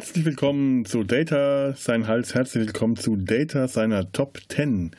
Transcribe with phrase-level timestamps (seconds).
[0.00, 2.34] Herzlich willkommen zu Data, sein Hals.
[2.34, 4.92] Herzlich willkommen zu Data seiner Top 10.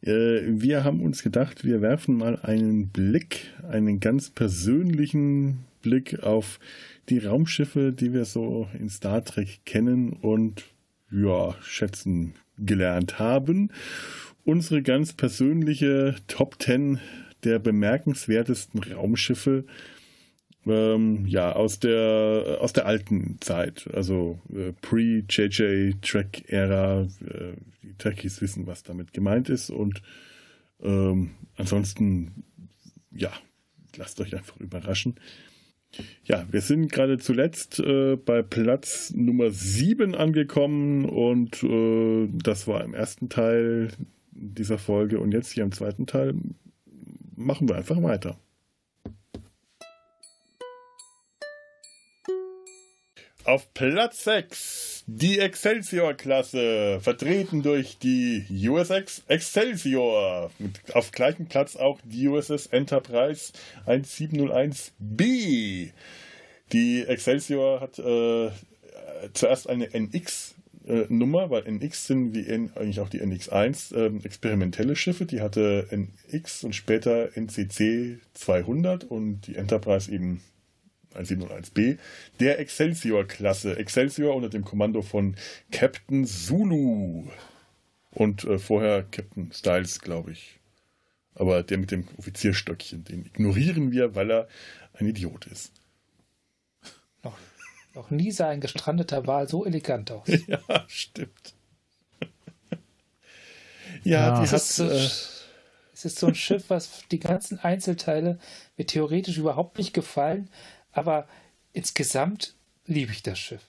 [0.00, 6.58] Äh, wir haben uns gedacht, wir werfen mal einen Blick, einen ganz persönlichen Blick auf
[7.10, 10.64] die Raumschiffe, die wir so in Star Trek kennen und
[11.10, 13.70] ja, schätzen gelernt haben.
[14.46, 16.98] Unsere ganz persönliche Top 10
[17.44, 19.66] der bemerkenswertesten Raumschiffe
[20.66, 27.02] ähm, ja, aus der, aus der alten Zeit, also äh, Pre-JJ-Track-Ära.
[27.02, 29.70] Äh, die Trekkies wissen, was damit gemeint ist.
[29.70, 30.02] Und
[30.82, 32.44] ähm, ansonsten,
[33.10, 33.32] ja,
[33.96, 35.16] lasst euch einfach überraschen.
[36.24, 42.84] Ja, wir sind gerade zuletzt äh, bei Platz Nummer 7 angekommen und äh, das war
[42.84, 43.88] im ersten Teil
[44.30, 46.34] dieser Folge und jetzt hier im zweiten Teil
[47.34, 48.38] machen wir einfach weiter.
[53.50, 60.52] Auf Platz 6 die Excelsior-Klasse, vertreten durch die USX Excelsior.
[60.92, 63.52] Auf gleichem Platz auch die USS Enterprise
[63.88, 65.90] 1701B.
[66.72, 68.50] Die Excelsior hat äh,
[69.32, 70.54] zuerst eine NX
[71.08, 75.26] Nummer, weil NX sind wie N, eigentlich auch die NX1 äh, experimentelle Schiffe.
[75.26, 80.40] Die hatte NX und später NCC 200 und die Enterprise eben
[81.14, 81.98] 1701b,
[82.38, 83.76] der Excelsior-Klasse.
[83.76, 85.36] Excelsior unter dem Kommando von
[85.70, 87.28] Captain Zulu.
[88.10, 90.60] Und äh, vorher Captain Styles, glaube ich.
[91.34, 94.48] Aber der mit dem Offizierstöckchen, den ignorieren wir, weil er
[94.94, 95.72] ein Idiot ist.
[97.22, 97.38] Noch,
[97.94, 100.28] noch nie sah ein gestrandeter Wal so elegant aus.
[100.46, 101.54] ja, stimmt.
[104.02, 104.78] ja, ja dieses.
[104.78, 105.08] Hat, äh,
[106.00, 108.38] es ist so ein Schiff, was die ganzen Einzelteile
[108.78, 110.48] mir theoretisch überhaupt nicht gefallen,
[110.92, 111.28] aber
[111.72, 112.54] insgesamt
[112.86, 113.66] liebe ich das Schiff.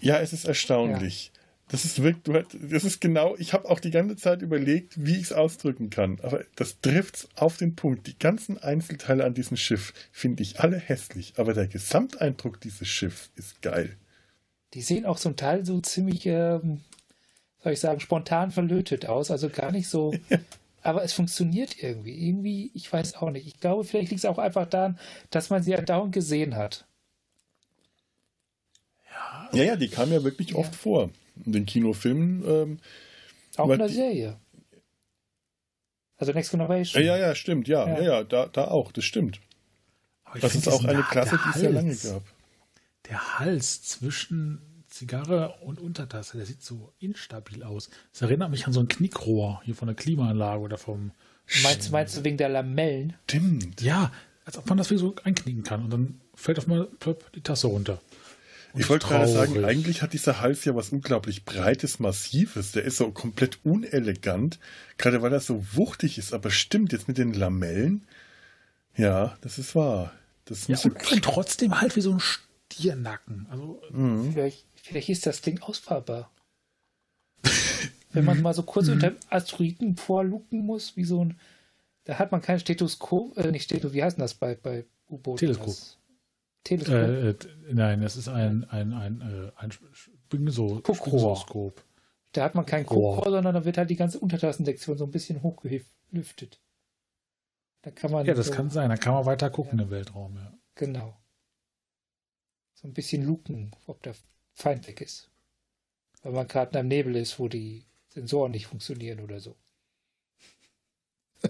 [0.00, 1.32] Ja, es ist erstaunlich.
[1.34, 1.38] Ja.
[1.70, 5.24] Das ist wirklich, das ist genau, ich habe auch die ganze Zeit überlegt, wie ich
[5.24, 6.18] es ausdrücken kann.
[6.22, 8.06] Aber das trifft auf den Punkt.
[8.06, 11.34] Die ganzen Einzelteile an diesem Schiff finde ich alle hässlich.
[11.36, 13.98] Aber der Gesamteindruck dieses Schiffs ist geil.
[14.72, 16.80] Die sehen auch zum Teil so ziemlich, ähm,
[17.62, 19.30] soll ich sagen, spontan verlötet aus.
[19.30, 20.14] Also gar nicht so
[20.88, 22.26] aber es funktioniert irgendwie.
[22.26, 23.46] Irgendwie, ich weiß auch nicht.
[23.46, 24.98] Ich glaube, vielleicht liegt es auch einfach daran,
[25.30, 26.86] dass man sie ja dauernd gesehen hat.
[29.10, 30.56] Ja, ja, ja die kam ja wirklich ja.
[30.56, 31.10] oft vor.
[31.44, 32.42] In den Kinofilmen.
[32.46, 32.78] Ähm,
[33.56, 34.40] auch in der Serie.
[36.16, 37.04] Also Next Generation.
[37.04, 39.40] Ja, ja, stimmt, ja, ja, ja, da, da auch, das stimmt.
[40.40, 42.22] das ist auch eine Klasse, die es ja lange gab.
[43.08, 47.90] Der Hals zwischen Zigarre und Untertasse, der sieht so instabil aus.
[48.12, 51.12] Das erinnert mich an so ein Knickrohr hier von der Klimaanlage oder vom.
[51.62, 53.14] Meinst, meinst du wegen der Lamellen?
[53.24, 53.80] Stimmt.
[53.80, 54.12] Ja,
[54.44, 57.42] als ob man das wie so einknicken kann und dann fällt auf mal plöpp die
[57.42, 58.00] Tasse runter.
[58.72, 62.72] Und ich wollte gerade sagen, eigentlich hat dieser Hals ja was unglaublich Breites, Massives.
[62.72, 64.58] Der ist so komplett unelegant,
[64.98, 66.34] gerade weil er so wuchtig ist.
[66.34, 68.06] Aber stimmt, jetzt mit den Lamellen,
[68.96, 70.12] ja, das ist wahr.
[70.44, 73.46] Das ja, und, und trotzdem halt wie so ein Stiernacken.
[73.50, 74.32] Also, mhm.
[74.32, 76.30] vielleicht, Vielleicht ist das Ding ausfahrbar.
[78.12, 78.94] Wenn man mal so kurz mhm.
[78.94, 81.38] unter Asteroiden vorlucken muss, wie so ein.
[82.04, 85.40] Da hat man kein Stethoskop, äh, nicht Stethoskop, wie heißt das bei, bei U-Booten?
[85.40, 85.76] Teleskop.
[86.64, 86.94] Teleskop.
[86.94, 87.36] Äh, äh,
[87.70, 89.70] nein, das ist ein, ein, ein, äh, ein,
[90.50, 91.74] so Guckrohr.
[92.32, 95.42] Da hat man kein Guckrohr, sondern da wird halt die ganze Untertassensektion so ein bisschen
[95.42, 96.62] hochgelüftet.
[97.82, 98.24] Da kann man.
[98.24, 98.88] Ja, das so, kann sein.
[98.88, 99.84] Da kann man weiter gucken ja.
[99.84, 100.54] im Weltraum, ja.
[100.76, 101.14] Genau.
[102.72, 104.14] So ein bisschen luken, ob der
[104.58, 105.30] Feind weg ist.
[106.22, 109.54] Weil man gerade in einem Nebel ist, wo die Sensoren nicht funktionieren oder so.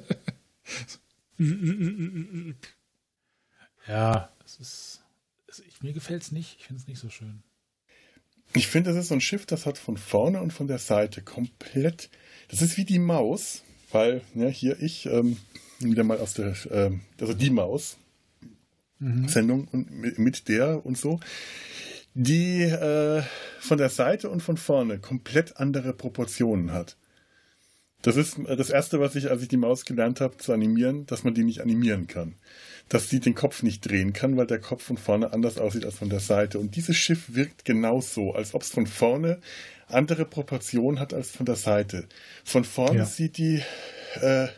[3.88, 5.00] ja, es ist.
[5.46, 6.56] Es, ich, mir gefällt es nicht.
[6.58, 7.42] Ich finde es nicht so schön.
[8.52, 11.22] Ich finde, das ist so ein Schiff, das hat von vorne und von der Seite
[11.22, 12.10] komplett.
[12.48, 15.38] Das ist wie die Maus, weil, ja, hier ich, ähm,
[15.78, 17.96] wieder mal aus der, ähm, also die Maus,
[18.98, 19.28] mhm.
[19.28, 21.20] Sendung und mit der und so
[22.14, 23.22] die äh,
[23.60, 26.96] von der Seite und von vorne komplett andere Proportionen hat.
[28.02, 31.24] Das ist das Erste, was ich, als ich die Maus gelernt habe zu animieren, dass
[31.24, 32.36] man die nicht animieren kann.
[32.88, 35.96] Dass sie den Kopf nicht drehen kann, weil der Kopf von vorne anders aussieht als
[35.96, 36.60] von der Seite.
[36.60, 39.40] Und dieses Schiff wirkt genauso, als ob es von vorne
[39.88, 42.06] andere Proportionen hat als von der Seite.
[42.44, 43.04] Von vorne ja.
[43.04, 43.62] sieht die
[44.20, 44.48] äh,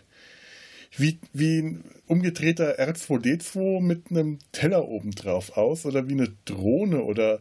[0.97, 7.41] wie, wie ein umgedrehter R2D2 mit einem Teller obendrauf aus oder wie eine Drohne oder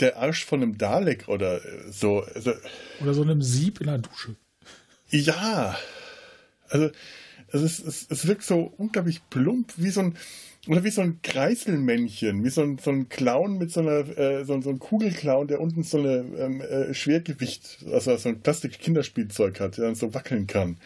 [0.00, 1.60] der Arsch von einem Dalek oder
[1.90, 2.24] so.
[2.34, 2.52] Also,
[3.00, 4.34] oder so einem Sieb in der Dusche.
[5.10, 5.76] Ja.
[6.68, 6.90] Also
[7.48, 10.16] es, ist, es, es wirkt so unglaublich plump, wie so ein,
[10.68, 14.44] oder wie so ein Kreiselmännchen, wie so ein, so ein Clown mit so einer, äh,
[14.44, 19.58] so, so ein Kugelclown, der unten so eine ähm, äh, Schwergewicht, also so ein Plastik-Kinderspielzeug
[19.58, 20.76] hat, der dann so wackeln kann.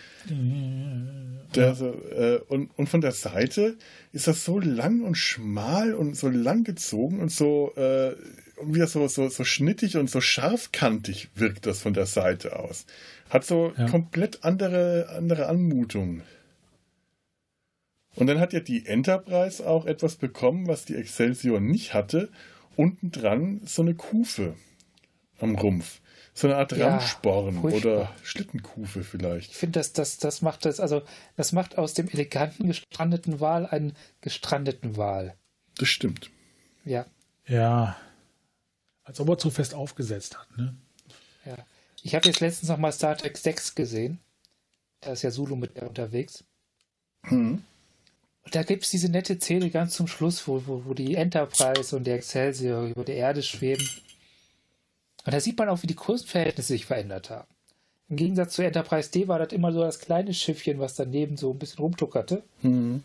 [1.55, 3.77] Der so, äh, und, und von der Seite
[4.13, 8.15] ist das so lang und schmal und so lang gezogen und so, äh,
[8.57, 12.87] und wieder so, so, so schnittig und so scharfkantig wirkt das von der Seite aus.
[13.29, 13.87] Hat so ja.
[13.91, 16.23] komplett andere, andere Anmutung.
[18.17, 22.31] Und dann hat ja die Enterprise auch etwas bekommen, was die Excelsior nicht hatte.
[22.75, 24.57] Unten dran so eine Kufe
[25.39, 26.01] am Rumpf.
[26.35, 29.53] So eine Art ja, Ramsporn oder Schlittenkufe vielleicht.
[29.53, 31.03] Ich finde, das, das, das macht das, also
[31.37, 35.35] das macht aus dem eleganten gestrandeten Wal einen gestrandeten Wal.
[35.79, 36.31] Das stimmt.
[36.85, 37.07] Ja.
[37.47, 37.97] Ja.
[39.05, 40.75] Als ob er zu fest aufgesetzt hat, ne?
[41.47, 41.57] Ja.
[42.03, 44.21] Ich habe jetzt letztens noch mal Star Trek 6 gesehen.
[45.01, 46.45] Da ist ja Zulu mit unterwegs.
[47.23, 47.63] Hm.
[48.47, 51.97] Und da gibt es diese nette Szene ganz zum Schluss, wo, wo, wo die Enterprise
[51.97, 53.85] und der Excelsior über der Erde schweben.
[55.25, 57.49] Und da sieht man auch, wie die Größenverhältnisse sich verändert haben.
[58.09, 61.51] Im Gegensatz zu Enterprise D war das immer so das kleine Schiffchen, was daneben so
[61.51, 62.45] ein bisschen rumtuckerte.
[62.63, 63.03] Mhm.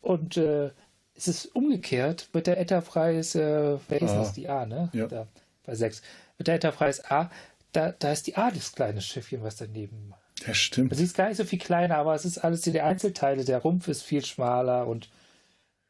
[0.00, 0.72] Und äh,
[1.14, 4.32] es ist umgekehrt mit der Enterprise, äh, wer ist das?
[4.32, 4.90] Die A, ne?
[4.92, 5.06] Ja.
[5.06, 5.28] Da,
[5.64, 6.02] bei 6.
[6.38, 7.30] Mit der Enterprise A,
[7.70, 10.12] da, da ist die A das kleine Schiffchen, was daneben
[10.46, 10.92] ja, stimmt.
[10.92, 13.44] Es ist gar nicht so viel kleiner, aber es ist alles die Einzelteile.
[13.44, 15.08] Der Rumpf ist viel schmaler und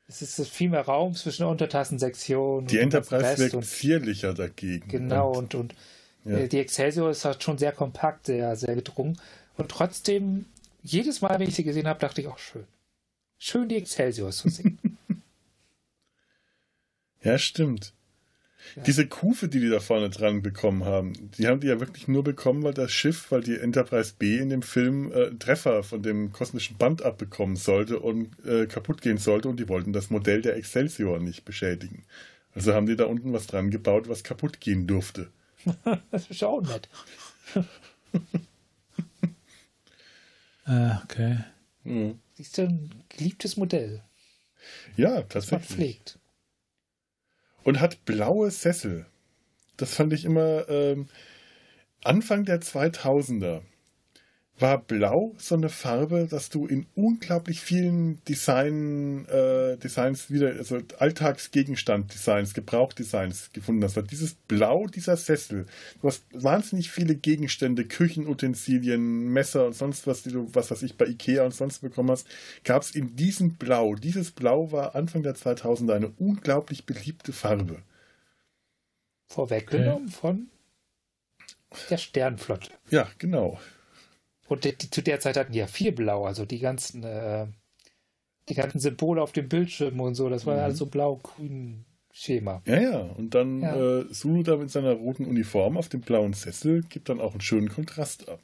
[0.06, 2.66] es ist viel mehr Raum zwischen der Untertassensektion.
[2.66, 4.88] Die Enterprise wirkt und, zierlicher dagegen.
[4.88, 5.74] Genau, und, und,
[6.24, 6.46] und ja.
[6.46, 9.18] die Excelsior ist halt schon sehr kompakt, sehr, sehr gedrungen.
[9.56, 10.46] Und trotzdem,
[10.82, 12.64] jedes Mal, wenn ich sie gesehen habe, dachte ich auch schön.
[13.38, 14.78] Schön, die Excelsior zu sehen.
[17.22, 17.92] ja, stimmt.
[18.86, 22.24] Diese Kufe, die die da vorne dran bekommen haben, die haben die ja wirklich nur
[22.24, 26.32] bekommen, weil das Schiff, weil die Enterprise B in dem Film äh, Treffer von dem
[26.32, 30.56] kosmischen Band abbekommen sollte und äh, kaputt gehen sollte und die wollten das Modell der
[30.56, 32.04] Excelsior nicht beschädigen.
[32.54, 35.28] Also haben die da unten was dran gebaut, was kaputt gehen durfte.
[36.10, 36.88] das ist auch nett.
[40.64, 41.38] ah, okay.
[41.84, 42.18] Mhm.
[42.34, 44.02] Siehst du, ein geliebtes Modell.
[44.96, 45.32] Ja, tatsächlich.
[45.32, 46.18] Das man pflegt
[47.64, 49.06] und hat blaue Sessel.
[49.76, 51.08] Das fand ich immer ähm,
[52.04, 53.62] Anfang der 2000er
[54.58, 60.80] war blau so eine Farbe, dass du in unglaublich vielen Design, äh, Designs wieder, also
[60.98, 64.00] Alltagsgegenstand-Designs, Gebrauchdesigns gefunden hast.
[64.10, 65.66] Dieses Blau dieser Sessel,
[66.00, 70.96] du hast wahnsinnig viele Gegenstände, Küchenutensilien, Messer und sonst was, die du, was weiß ich,
[70.96, 72.28] bei Ikea und sonst bekommen hast,
[72.62, 73.96] gab es in diesem Blau.
[73.96, 77.82] Dieses Blau war Anfang der 2000er eine unglaublich beliebte Farbe.
[79.26, 80.16] Vorweggenommen okay.
[80.20, 80.48] von
[81.90, 82.70] der Sternflotte.
[82.90, 83.58] Ja, genau.
[84.48, 87.46] Und die, die, zu der Zeit hatten die ja viel Blau, also die ganzen, äh,
[88.48, 90.62] die ganzen Symbole auf dem Bildschirm und so, das war mhm.
[90.62, 92.62] alles so blau-grün Schema.
[92.66, 93.00] Ja, ja.
[93.00, 94.00] Und dann ja.
[94.00, 97.40] Äh, Sulu da mit seiner roten Uniform auf dem blauen Sessel gibt dann auch einen
[97.40, 98.40] schönen Kontrast ab.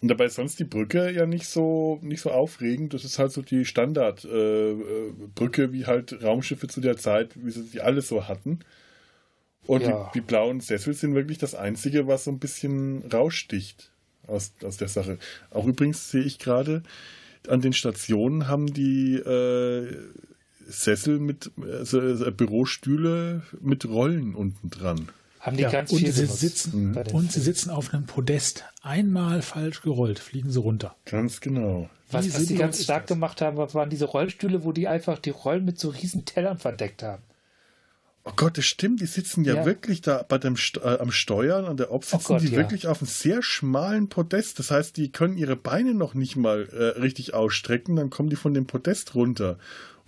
[0.00, 2.92] Und dabei ist sonst die Brücke ja nicht so, nicht so aufregend.
[2.92, 7.64] Das ist halt so die Standardbrücke, äh, wie halt Raumschiffe zu der Zeit, wie sie
[7.64, 8.60] die alle so hatten.
[9.66, 10.10] Und ja.
[10.12, 13.91] die, die, blauen Sessel sind wirklich das Einzige, was so ein bisschen raussticht
[14.26, 15.18] aus, aus der Sache.
[15.50, 16.82] Auch übrigens sehe ich gerade,
[17.48, 19.96] an den Stationen haben die äh,
[20.66, 25.08] Sessel mit also, also Bürostühle mit Rollen unten dran.
[25.40, 27.02] Haben die ja, ganz und viel sie sitzen mhm.
[27.12, 28.64] und sie sitzen auf einem Podest.
[28.82, 30.94] Einmal falsch gerollt, fliegen sie runter.
[31.04, 31.90] Ganz genau.
[32.12, 33.16] Was, was sie ganz stark das?
[33.16, 37.02] gemacht haben, waren diese Rollstühle, wo die einfach die Rollen mit so riesen Tellern verdeckt
[37.02, 37.22] haben.
[38.24, 39.00] Oh Gott, das stimmt.
[39.00, 39.66] Die sitzen ja, ja.
[39.66, 42.48] wirklich da bei dem St äh, am Steuern an der Ob sitzen oh Gott, die
[42.48, 42.56] ja.
[42.56, 44.60] wirklich auf einem sehr schmalen Podest.
[44.60, 47.96] Das heißt, die können ihre Beine noch nicht mal äh, richtig ausstrecken.
[47.96, 49.58] Dann kommen die von dem Podest runter.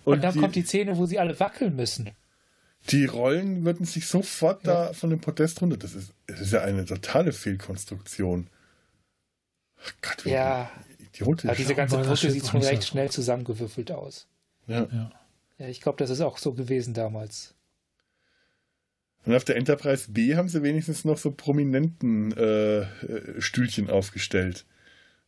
[0.05, 2.11] Und, Und dann die, kommt die Szene, wo sie alle wackeln müssen.
[2.89, 4.85] Die Rollen würden sich sofort ja.
[4.85, 5.75] da von dem Podest runter.
[5.75, 8.47] Das ist, das ist ja eine totale Fehlkonstruktion.
[9.77, 10.69] Oh Gott, wie ja.
[10.99, 11.49] idiotisch.
[11.49, 14.27] Aber diese ganze Brücke sieht schon recht schnell zusammengewürfelt aus.
[14.67, 14.87] Ja.
[14.91, 15.11] Ja,
[15.57, 17.54] ja ich glaube, das ist auch so gewesen damals.
[19.25, 24.65] Und auf der Enterprise B haben sie wenigstens noch so prominenten äh, äh, Stühlchen aufgestellt.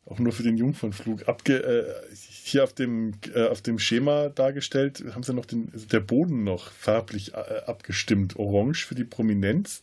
[0.06, 1.28] Auch nur für den Jungfernflug.
[1.28, 5.88] Abge äh, hier auf dem, äh, auf dem Schema dargestellt, haben sie noch den, also
[5.88, 8.38] der Boden noch farblich äh, abgestimmt.
[8.38, 9.82] Orange für die Prominenz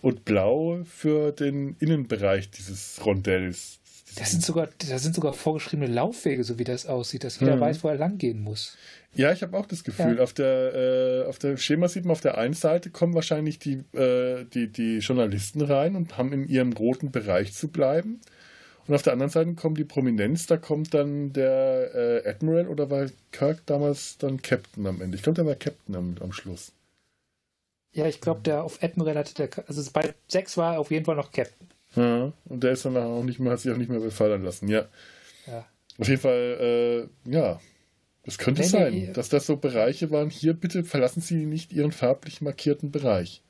[0.00, 3.78] und blau für den Innenbereich dieses Rondells.
[4.16, 7.60] Das sind sogar, das sind sogar vorgeschriebene Laufwege, so wie das aussieht, dass jeder mhm.
[7.60, 8.76] weiß, wo er lang gehen muss.
[9.14, 10.16] Ja, ich habe auch das Gefühl.
[10.16, 10.22] Ja.
[10.22, 13.84] Auf der äh, auf der Schema sieht man auf der einen Seite kommen wahrscheinlich die,
[13.96, 18.20] äh, die, die Journalisten rein und haben in ihrem roten Bereich zu bleiben.
[18.86, 22.90] Und auf der anderen Seite kommt die Prominenz, da kommt dann der äh, Admiral oder
[22.90, 25.16] war Kirk damals dann Captain am Ende?
[25.16, 26.72] Ich glaube, der war Captain am, am Schluss.
[27.92, 31.04] Ja, ich glaube, der auf Admiral hatte der, also bei 6 war er auf jeden
[31.04, 31.68] Fall noch Captain.
[31.96, 34.68] Ja, und der ist dann auch nicht mehr, hat sich auch nicht mehr befallen lassen,
[34.68, 34.86] ja.
[35.46, 35.66] Ja.
[35.98, 37.60] Auf jeden Fall, äh, ja,
[38.24, 40.28] das könnte Nee, sein, nee, dass das so Bereiche waren.
[40.30, 43.42] Hier bitte verlassen Sie nicht Ihren farblich markierten Bereich.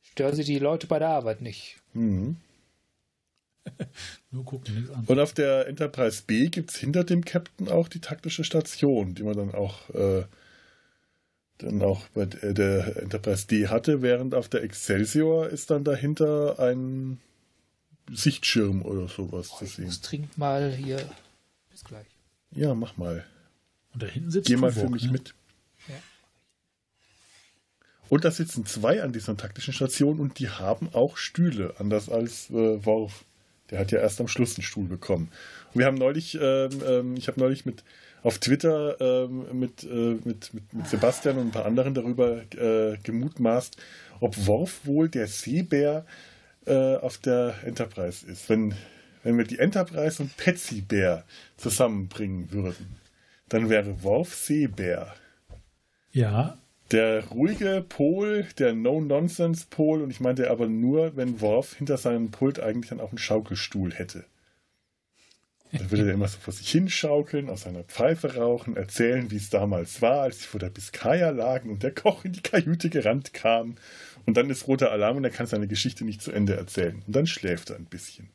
[0.00, 1.76] Stören Sie die Leute bei der Arbeit nicht.
[1.92, 2.36] Mhm.
[4.30, 5.04] Nur gucken, nichts an.
[5.06, 9.22] Und auf der Enterprise B gibt es hinter dem Captain auch die taktische Station, die
[9.24, 10.24] man dann auch, äh,
[11.58, 17.20] dann auch bei der Enterprise D hatte, während auf der Excelsior ist dann dahinter ein
[18.12, 19.86] Sichtschirm oder sowas zu Ich sehen.
[19.86, 20.98] muss dringend mal hier.
[21.70, 22.06] Bis gleich.
[22.52, 23.24] Ja, mach mal.
[23.92, 25.12] Und da hinten sitzt Geh mal für mich ne?
[25.12, 25.34] mit.
[25.88, 25.94] Ja.
[28.08, 32.50] Und da sitzen zwei an dieser taktischen Station und die haben auch Stühle, anders als
[32.50, 33.24] äh, Worf.
[33.70, 35.30] Der hat ja erst am Schluss einen Stuhl bekommen.
[35.74, 37.84] Und wir haben neulich, ähm, ähm, ich habe neulich mit
[38.22, 42.96] auf Twitter ähm, mit, äh, mit, mit, mit Sebastian und ein paar anderen darüber äh,
[43.02, 43.76] gemutmaßt,
[44.20, 46.06] ob Worf wohl der Seebär
[46.68, 48.48] äh, auf der Enterprise ist.
[48.48, 48.74] Wenn,
[49.22, 51.24] wenn wir die Enterprise und Patsy Bär
[51.56, 52.96] zusammenbringen würden,
[53.48, 55.14] dann wäre Worf Seebär.
[56.12, 56.58] Ja,
[56.90, 62.60] Der ruhige Pol, der No-Nonsense-Pol, und ich meinte aber nur, wenn Worf hinter seinem Pult
[62.60, 64.24] eigentlich dann auch einen Schaukelstuhl hätte.
[65.72, 69.50] Dann würde er immer so vor sich hinschaukeln, aus seiner Pfeife rauchen, erzählen, wie es
[69.50, 73.34] damals war, als sie vor der Biskaya lagen und der Koch in die Kajüte gerannt
[73.34, 73.76] kam.
[74.28, 77.02] Und dann ist roter Alarm und er kann seine Geschichte nicht zu Ende erzählen.
[77.06, 78.28] Und dann schläft er ein bisschen.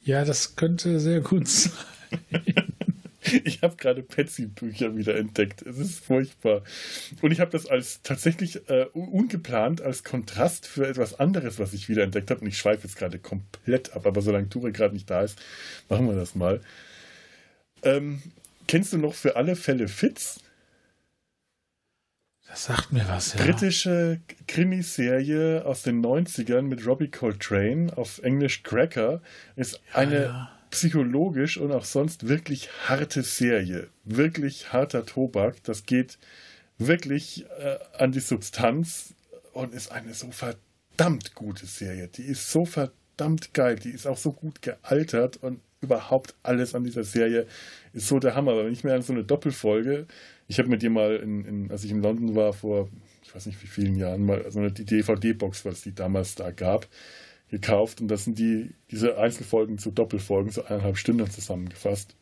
[0.00, 1.72] ja, das könnte sehr gut sein.
[3.42, 5.62] Ich habe gerade Petsy-Bücher wieder entdeckt.
[5.62, 6.62] Es ist furchtbar.
[7.22, 11.72] Und ich habe das als tatsächlich äh, un- ungeplant als Kontrast für etwas anderes, was
[11.72, 12.42] ich wieder entdeckt habe.
[12.42, 15.40] Und ich schweife jetzt gerade komplett ab, aber solange Ture gerade nicht da ist,
[15.88, 16.60] machen wir das mal.
[17.82, 18.20] Ähm,
[18.68, 20.40] kennst du noch für alle Fälle Fitz?
[22.48, 23.44] Das sagt mir was, ja.
[23.44, 29.22] Britische Krimiserie aus den 90ern mit Robbie Coltrane auf Englisch Cracker
[29.56, 30.52] ist eine ja.
[30.70, 33.88] psychologisch und auch sonst wirklich harte Serie.
[34.04, 35.62] Wirklich harter Tobak.
[35.64, 36.18] Das geht
[36.78, 39.14] wirklich äh, an die Substanz
[39.52, 42.08] und ist eine so verdammt gute Serie.
[42.08, 43.76] Die ist so verdammt geil.
[43.76, 47.46] Die ist auch so gut gealtert und überhaupt alles an dieser Serie
[47.92, 48.52] ist so der Hammer.
[48.52, 50.06] Aber wenn ich mir an so eine Doppelfolge,
[50.48, 52.88] ich habe mit dir mal, in, in, als ich in London war, vor
[53.24, 56.50] ich weiß nicht wie vielen Jahren, mal so eine die DVD-Box, was die damals da
[56.50, 56.88] gab,
[57.48, 62.16] gekauft und das sind die, diese Einzelfolgen zu Doppelfolgen, so eineinhalb Stunden zusammengefasst.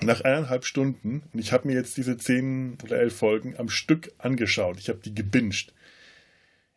[0.00, 4.12] Nach eineinhalb Stunden, und ich habe mir jetzt diese zehn oder elf Folgen am Stück
[4.18, 5.72] angeschaut, ich habe die gebinged.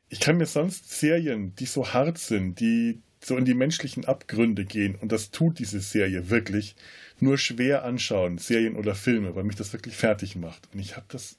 [0.10, 4.66] Ich kann mir sonst Serien, die so hart sind, die so in die menschlichen Abgründe
[4.66, 6.76] gehen, und das tut diese Serie wirklich,
[7.20, 10.70] nur schwer anschauen, Serien oder Filme, weil mich das wirklich fertig macht.
[10.74, 11.38] Und ich habe das,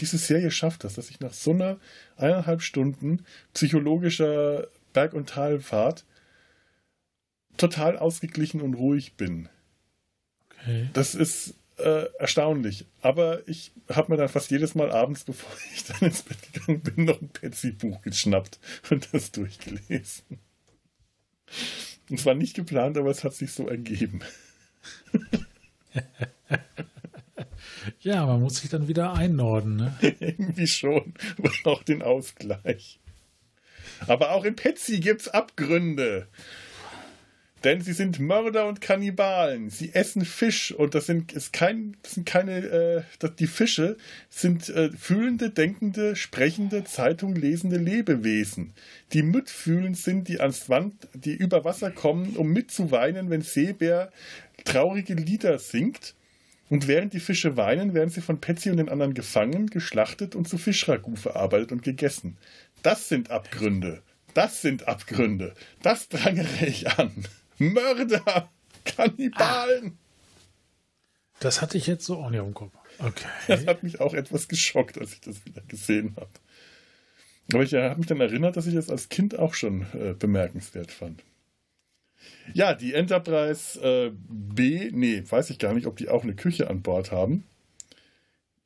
[0.00, 1.78] diese Serie schafft das, dass ich nach so einer
[2.16, 6.04] eineinhalb Stunden psychologischer Berg- und Talfahrt
[7.56, 9.48] total ausgeglichen und ruhig bin.
[10.62, 10.88] Okay.
[10.94, 12.86] Das ist äh, erstaunlich.
[13.02, 16.80] Aber ich habe mir dann fast jedes Mal abends, bevor ich dann ins Bett gegangen
[16.80, 18.58] bin, noch ein Petsy-Buch geschnappt
[18.90, 20.38] und das durchgelesen.
[22.10, 24.20] Und es war nicht geplant, aber es hat sich so ergeben.
[28.00, 29.76] Ja, man muss sich dann wieder einnorden.
[29.76, 29.96] Ne?
[30.20, 31.14] Irgendwie schon.
[31.38, 32.98] Man braucht den Ausgleich.
[34.06, 36.28] Aber auch in Petsy gibt's Abgründe.
[37.64, 39.68] Denn sie sind Mörder und Kannibalen.
[39.68, 43.98] Sie essen Fisch und das sind, ist kein, das sind keine, äh, das, die Fische
[44.30, 48.72] sind äh, fühlende, denkende, sprechende, Zeitung lesende Lebewesen,
[49.12, 54.10] die mitfühlend sind, die ans Wand, die über Wasser kommen, um mitzuweinen, wenn Seebär
[54.64, 56.14] traurige Lieder singt.
[56.70, 60.48] Und während die Fische weinen, werden sie von Petsy und den anderen gefangen, geschlachtet und
[60.48, 62.38] zu Fischragout verarbeitet und gegessen.
[62.82, 64.02] Das sind Abgründe.
[64.34, 65.54] Das sind Abgründe.
[65.82, 67.10] Das prangere ich an.
[67.60, 68.50] Mörder!
[68.84, 69.98] Kannibalen!
[71.38, 72.72] Das hatte ich jetzt so auch nicht im Kopf.
[72.98, 73.08] Das
[73.60, 73.66] Okay.
[73.66, 76.28] hat mich auch etwas geschockt, als ich das wieder gesehen habe.
[77.52, 80.90] Aber ich habe mich dann erinnert, dass ich das als Kind auch schon äh, bemerkenswert
[80.90, 81.22] fand.
[82.52, 86.68] Ja, die Enterprise äh, B, nee, weiß ich gar nicht, ob die auch eine Küche
[86.68, 87.44] an Bord haben.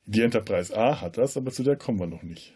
[0.07, 2.53] Die Enterprise A hat das, aber zu der kommen wir noch nicht.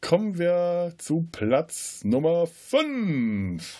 [0.00, 3.78] Kommen wir zu Platz Nummer 5.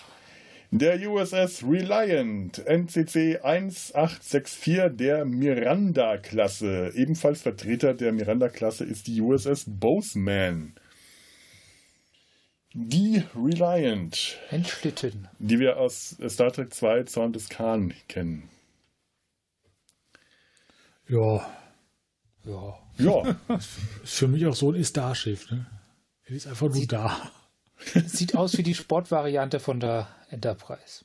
[0.73, 6.93] Der USS Reliant NCC 1864 der Miranda-Klasse.
[6.95, 10.77] Ebenfalls Vertreter der Miranda-Klasse ist die USS Bozeman.
[12.73, 14.39] Die Reliant.
[14.51, 15.27] Entschlitten.
[15.41, 18.49] Die wir aus Star Trek 2 Zorn des Khan kennen.
[21.09, 21.51] Ja.
[22.45, 22.79] Ja.
[22.97, 23.37] Ja.
[24.05, 25.67] ist für mich auch so ein Starschiff, ne?
[26.27, 27.33] Er ist einfach nur Sieht, da.
[28.07, 31.05] Sieht aus wie die Sportvariante von der Enterprise.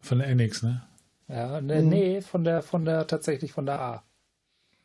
[0.00, 0.82] Von der NX, ne?
[1.28, 1.88] Ja, ne, mhm.
[1.88, 4.04] nee, von der, von der, tatsächlich von der A.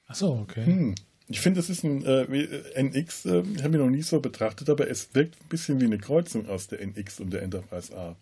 [0.07, 0.65] Ach so, okay.
[0.65, 0.95] Hm.
[1.29, 4.89] Ich finde, das ist ein äh, NX, äh, habe ich noch nie so betrachtet, aber
[4.89, 8.15] es wirkt ein bisschen wie eine Kreuzung aus der NX und der Enterprise A.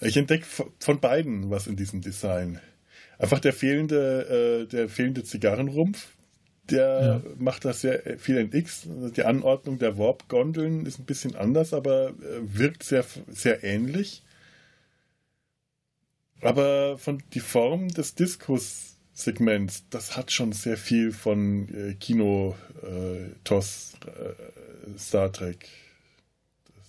[0.00, 0.46] Ich entdecke
[0.78, 2.60] von beiden was in diesem Design.
[3.18, 6.16] Einfach der fehlende, äh, der fehlende Zigarrenrumpf,
[6.70, 7.30] der ja.
[7.38, 8.88] macht das sehr viel NX.
[9.16, 14.22] Die Anordnung der Warp-Gondeln ist ein bisschen anders, aber äh, wirkt sehr, sehr ähnlich.
[16.40, 22.56] Aber von die Form des Diskus Segments, das hat schon sehr viel von äh, Kino,
[22.82, 25.68] äh, TOS, äh, Star Trek.
[26.66, 26.86] Das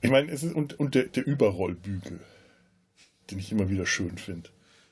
[0.00, 2.18] ich meine, es ist und, und der, der Überrollbügel,
[3.30, 4.50] den ich immer wieder schön finde.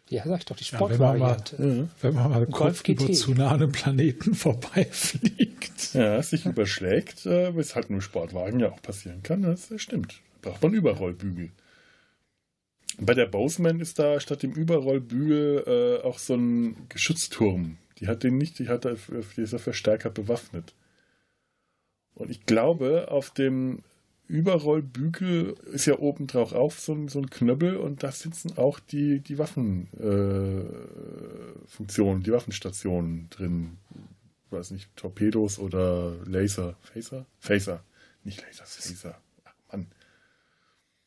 [0.09, 1.57] Ja, sag ich doch, die Sportvariante.
[1.57, 5.95] Ja, wenn man mal, wenn man mal kurz über zu nah einem Planeten vorbeifliegt.
[5.95, 10.21] Ja, sich überschlägt, äh, was halt nur Sportwagen ja auch passieren kann, das stimmt.
[10.43, 11.51] Braucht man Überrollbügel.
[12.99, 17.79] Bei der Boseman ist da statt dem Überrollbügel äh, auch so ein Geschützturm.
[17.99, 18.87] Die hat den nicht, die hat
[19.37, 20.75] dieser Verstärker bewaffnet.
[22.15, 23.83] Und ich glaube, auf dem
[24.29, 28.81] Überrollbügel ist ja oben drauf auf so ein, so ein Knöppel und da sitzen auch
[28.81, 33.79] die, die Waffenfunktionen, äh, die Waffenstationen drin.
[34.47, 36.77] Ich weiß nicht, Torpedos oder Laser.
[36.81, 37.27] Phaser?
[37.41, 37.85] Phaser.
[38.25, 39.21] Nicht Laser, Phaser.
[39.45, 39.89] Ach Mann.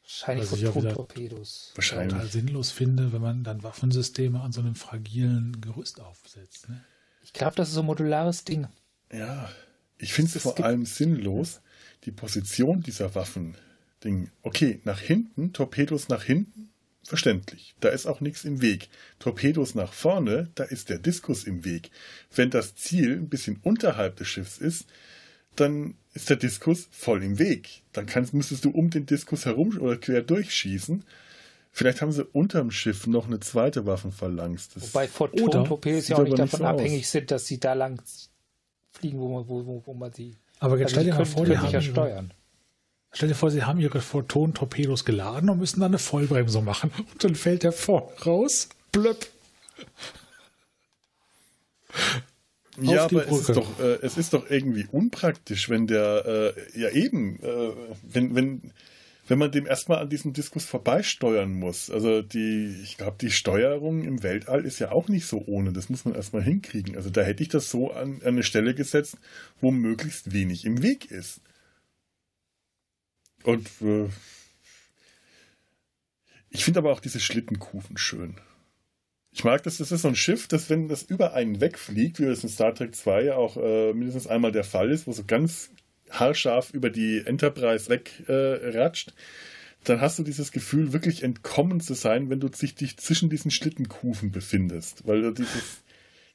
[0.03, 1.71] Wahrscheinlich Was von Torpedos.
[1.73, 2.13] Wahrscheinlich.
[2.13, 6.69] total sinnlos finde, wenn man dann Waffensysteme an so einem fragilen Gerüst aufsetzt.
[6.69, 6.83] Ne?
[7.23, 8.67] Ich glaube, das ist so ein modulares Ding.
[9.11, 9.49] Ja,
[9.97, 11.61] ich finde es vor allem sinnlos,
[12.03, 13.55] die Position dieser Waffen.
[14.03, 14.29] Ding.
[14.43, 16.69] Okay, nach hinten, Torpedos nach hinten,
[17.03, 17.75] verständlich.
[17.79, 18.89] Da ist auch nichts im Weg.
[19.19, 21.89] Torpedos nach vorne, da ist der Diskus im Weg.
[22.33, 24.85] Wenn das Ziel ein bisschen unterhalb des Schiffs ist,
[25.55, 27.83] dann ist der Diskus voll im Weg.
[27.93, 31.03] Dann kannst, müsstest du um den Diskus herum oder quer durchschießen.
[31.71, 34.69] Vielleicht haben sie unterm Schiff noch eine zweite Waffenphalanx.
[34.75, 37.11] Wobei Photon-Torpedos ja auch nicht davon so abhängig aus.
[37.11, 38.01] sind, dass sie da lang
[38.95, 40.35] fliegen, wo man, wo, wo man sie.
[40.59, 42.31] Aber jetzt also stell dir mal vor, die haben ja steuern.
[43.11, 46.91] Stell dir vor, sie haben ihre Photon-Torpedos geladen und müssen dann eine Vollbremsung machen.
[46.97, 48.67] Und dann fällt der vorne raus.
[48.91, 49.27] Blöpp.
[52.81, 56.89] Ja, aber es ist, doch, äh, es ist doch irgendwie unpraktisch, wenn der, äh, ja
[56.89, 57.71] eben, äh,
[58.03, 58.73] wenn, wenn,
[59.27, 61.89] wenn man dem erstmal an diesem Diskus vorbeisteuern muss.
[61.89, 65.73] Also die, ich glaube, die Steuerung im Weltall ist ja auch nicht so ohne.
[65.73, 66.95] Das muss man erstmal hinkriegen.
[66.95, 69.17] Also da hätte ich das so an, an eine Stelle gesetzt,
[69.61, 71.41] wo möglichst wenig im Weg ist.
[73.43, 74.09] Und äh,
[76.49, 78.35] ich finde aber auch diese Schlittenkufen schön.
[79.31, 82.25] Ich mag das, das ist so ein Schiff, das, wenn das über einen wegfliegt, wie
[82.25, 85.25] das in Star Trek 2 ja auch äh, mindestens einmal der Fall ist, wo so
[85.25, 85.71] ganz
[86.09, 89.13] haarscharf über die Enterprise wegratscht, äh,
[89.83, 93.51] dann hast du dieses Gefühl, wirklich entkommen zu sein, wenn du dich, dich zwischen diesen
[93.51, 95.07] Schlittenkufen befindest.
[95.07, 95.83] Weil du dieses,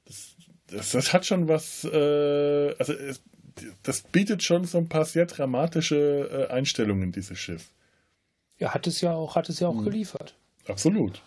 [0.05, 0.37] das,
[0.69, 3.23] das, das hat schon was, äh, also es,
[3.83, 7.71] das bietet schon so ein paar sehr dramatische äh, Einstellungen, dieses Schiff.
[8.59, 9.85] Ja, hat es ja auch, hat es ja auch hm.
[9.85, 10.35] geliefert.
[10.67, 11.23] Absolut.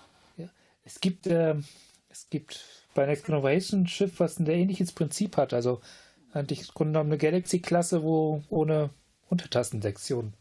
[0.85, 1.55] Es gibt, äh,
[2.09, 5.53] es gibt bei Next Generation Schiff, was ein ähnliches Prinzip hat.
[5.53, 5.81] Also
[6.33, 8.89] eigentlich im Grunde genommen eine Galaxy-Klasse, wo ohne
[9.29, 10.33] Untertassensektion.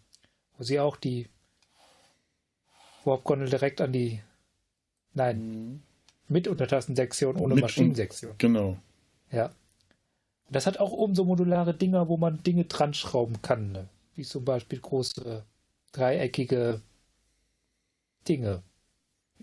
[0.56, 1.28] Wo sie auch die
[3.04, 4.20] Warp-Gondel direkt an die.
[5.14, 5.38] Nein.
[5.38, 5.82] Mhm.
[6.28, 8.34] Mit Untertassensektion, ohne mit Maschinensektion.
[8.38, 8.78] Genau.
[9.30, 9.50] Ja.
[10.50, 13.72] Das hat auch oben so modulare Dinger, wo man Dinge dran schrauben kann.
[13.72, 13.88] Ne?
[14.14, 15.44] Wie zum Beispiel große,
[15.92, 16.80] dreieckige
[18.28, 18.62] Dinge.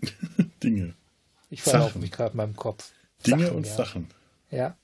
[0.62, 0.94] Dinge.
[1.48, 2.92] Ich verlaufe mich gerade in meinem Kopf.
[3.26, 3.74] Dinge Sachen, und ja.
[3.74, 4.08] Sachen.
[4.50, 4.76] Ja.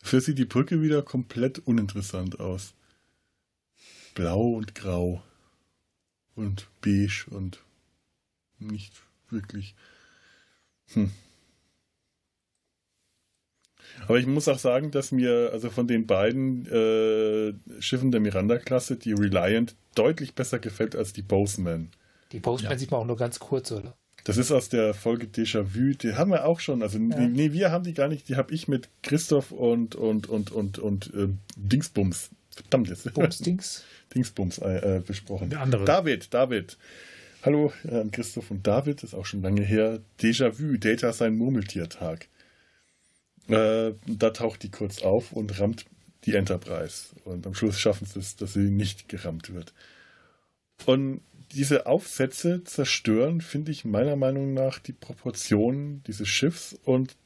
[0.00, 2.74] Dafür sieht die Brücke wieder komplett uninteressant aus.
[4.14, 5.22] Blau und grau.
[6.34, 7.64] Und beige und
[8.58, 9.74] nicht wirklich.
[10.92, 11.10] Hm.
[14.02, 18.96] Aber ich muss auch sagen, dass mir also von den beiden äh, Schiffen der Miranda-Klasse
[18.96, 21.90] die Reliant deutlich besser gefällt als die Boseman.
[22.32, 22.78] Die Boseman ja.
[22.78, 23.96] sieht man auch nur ganz kurz, oder?
[24.26, 25.94] Das ist aus der Folge Déjà-vu.
[25.94, 26.82] Die haben wir auch schon.
[26.82, 27.28] Also, ja.
[27.28, 28.28] nee, wir haben die gar nicht.
[28.28, 32.30] Die habe ich mit Christoph und, und, und, und, und äh, Dingsbums.
[32.50, 33.14] Verdammt jetzt.
[33.14, 33.84] Bums, Dings.
[34.12, 35.50] Dingsbums äh, besprochen.
[35.50, 35.84] Der andere.
[35.84, 36.76] David, David.
[37.44, 40.00] Hallo äh, Christoph und David, ist auch schon lange her.
[40.20, 42.26] Déjà-vu, Data sein Murmeltiertag.
[43.46, 45.84] Äh, da taucht die kurz auf und rammt
[46.24, 47.10] die Enterprise.
[47.24, 49.72] Und am Schluss schaffen sie es, dass sie nicht gerammt wird.
[50.84, 51.20] Und
[51.52, 57.16] diese Aufsätze zerstören, finde ich meiner Meinung nach, die Proportionen dieses Schiffs und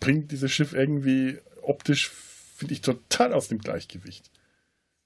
[0.00, 4.30] bringt dieses Schiff irgendwie optisch, finde ich, total aus dem Gleichgewicht.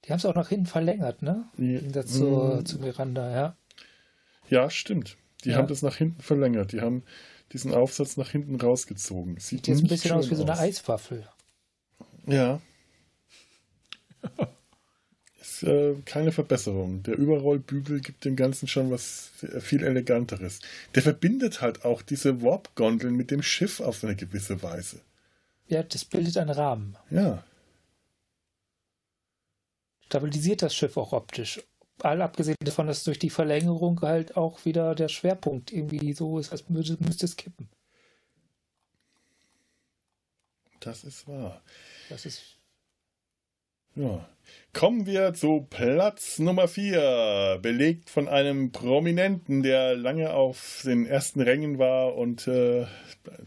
[0.05, 1.49] Die haben es auch nach hinten verlängert, ne?
[1.59, 1.65] Ja.
[1.65, 3.57] Im Gegensatz zur, zu Miranda, ja.
[4.49, 5.17] Ja, stimmt.
[5.45, 5.57] Die Ja.
[5.57, 6.73] haben das nach hinten verlängert.
[6.73, 7.03] Die haben
[7.53, 9.35] diesen Aufsatz nach hinten rausgezogen.
[9.39, 11.29] Sieht Sieht jetzt ein bisschen aus wie so eine Eiswaffel.
[12.27, 12.61] Ja.
[15.57, 17.03] Ist äh, keine Verbesserung.
[17.03, 20.61] Der Überrollbügel gibt dem Ganzen schon was viel eleganteres.
[20.95, 25.01] Der verbindet halt auch diese Warp-Gondeln mit dem Schiff auf eine gewisse Weise.
[25.69, 26.97] Ja, das bildet einen Rahmen.
[27.11, 27.43] Ja.
[30.07, 31.63] Stabilisiert das Schiff auch optisch.
[32.01, 36.53] All abgesehen davon, dass durch die Verlängerung halt auch wieder der Schwerpunkt irgendwie so ist,
[36.53, 37.69] als müsste, müsste es kippen.
[40.81, 41.63] Das ist wahr.
[42.11, 42.56] Das ist
[43.97, 44.27] Ja.
[44.73, 51.41] Kommen wir zu Platz Nummer 4, belegt von einem Prominenten, der lange auf den ersten
[51.41, 52.85] Rängen war und äh,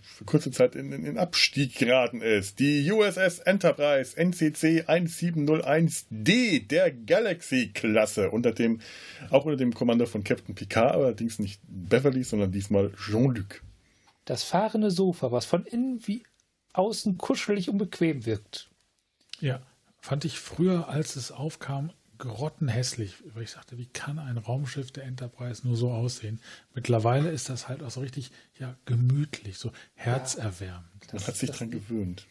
[0.02, 2.58] für kurze Zeit in in den Abstieg geraten ist.
[2.60, 8.82] Die USS Enterprise NCC 1701D der Galaxy-Klasse, unter dem,
[9.30, 13.62] auch unter dem Kommando von Captain Picard, allerdings nicht Beverly, sondern diesmal Jean-Luc.
[14.26, 16.24] das fahrende Sofa, was von innen wie
[16.74, 18.72] außen kuschelig und bequem wirkt.
[19.42, 19.62] Ja,
[20.02, 23.16] fand ich früher, als es aufkam, grottenhässlich.
[23.34, 26.40] Weil ich sagte, wie kann ein Raumschiff der Enterprise nur so aussehen?
[26.74, 31.14] Mittlerweile ist das halt auch so richtig, ja, gemütlich, so herzerwärmend.
[31.14, 32.28] Man hat sich dran gewöhnt.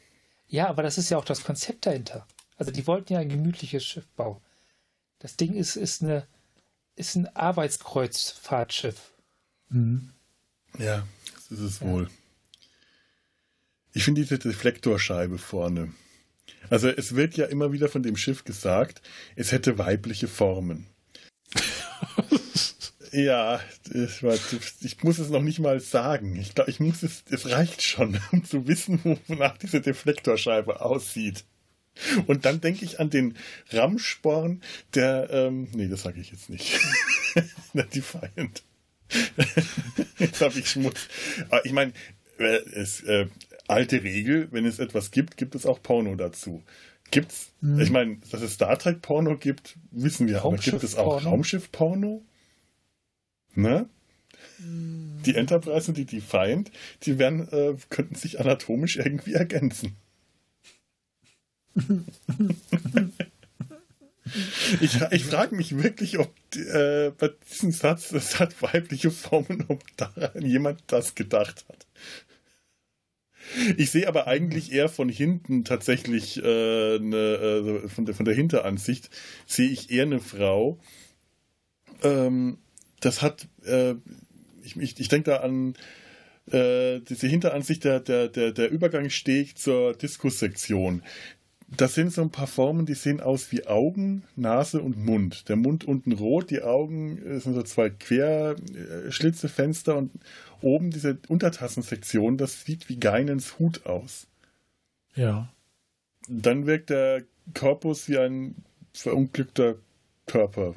[0.47, 2.27] Ja, aber das ist ja auch das Konzept dahinter.
[2.57, 4.41] Also die wollten ja ein gemütliches Schiff bauen.
[5.19, 6.27] Das Ding ist, ist, eine,
[6.95, 9.13] ist ein Arbeitskreuzfahrtschiff.
[9.69, 10.13] Mhm.
[10.79, 12.09] Ja, das ist es wohl.
[13.93, 15.93] Ich finde diese Deflektorscheibe vorne.
[16.71, 19.03] Also es wird ja immer wieder von dem Schiff gesagt,
[19.37, 20.87] es hätte weibliche Formen.
[23.13, 23.61] ja,
[23.93, 24.39] ich, war-
[24.81, 26.37] ich muss es noch nicht mal sagen.
[26.37, 31.45] Ich glaube, ich muss es, es reicht schon, um zu wissen, wonach diese Deflektorscheibe aussieht.
[32.29, 33.37] Und dann denke ich an den
[33.71, 34.63] Rammsporn,
[34.95, 36.79] der, ähm, nee, das sage ich jetzt nicht.
[37.75, 38.63] Der Defiant.
[40.19, 41.09] Jetzt habe ich Schmutz.
[41.51, 41.93] Aber ich meine,
[42.39, 43.27] äh, es, äh,
[43.69, 46.63] alte Regel, wenn es etwas gibt, gibt es auch Porno dazu.
[47.11, 51.25] Gibt's, ich meine, dass es Star Trek Porno gibt, wissen wir, aber gibt es auch?
[51.25, 52.23] Raumschiff Porno?
[53.55, 53.89] Ne?
[54.59, 56.71] Die Enterprise und die Defiant,
[57.05, 59.97] die werden, äh, könnten sich anatomisch irgendwie ergänzen.
[64.81, 69.83] Ich, ich frage mich wirklich, ob äh, bei diesem Satz, es hat weibliche Formen, ob
[69.97, 71.87] daran jemand das gedacht hat.
[73.77, 78.35] Ich sehe aber eigentlich eher von hinten tatsächlich äh, eine, äh, von, der, von der
[78.35, 79.11] Hinteransicht
[79.47, 80.79] sehe ich eher eine Frau.
[82.03, 82.59] Ähm,
[83.01, 83.95] das hat, äh,
[84.63, 85.75] ich, ich, ich denke da an
[86.51, 91.03] äh, diese Hinteransicht der, der, der, der Übergangssteg zur Diskussektion.
[91.77, 95.51] Das sind so ein paar Formen, die sehen aus wie Augen, Nase und Mund.
[95.51, 100.11] Der Mund unten rot, die Augen äh, sind so zwei Querschlitze, Fenster und
[100.61, 104.27] oben diese Untertassensektion, das sieht wie Geinens Hut aus.
[105.15, 105.53] Ja.
[106.29, 108.57] Dann wirkt der Korpus wie ein
[108.93, 109.77] verunglückter
[110.27, 110.75] Körper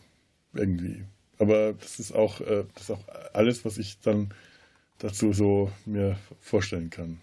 [0.54, 1.04] irgendwie.
[1.38, 4.34] Aber das ist auch, äh, das ist auch alles, was ich dann
[5.00, 7.22] dazu so mir vorstellen kann.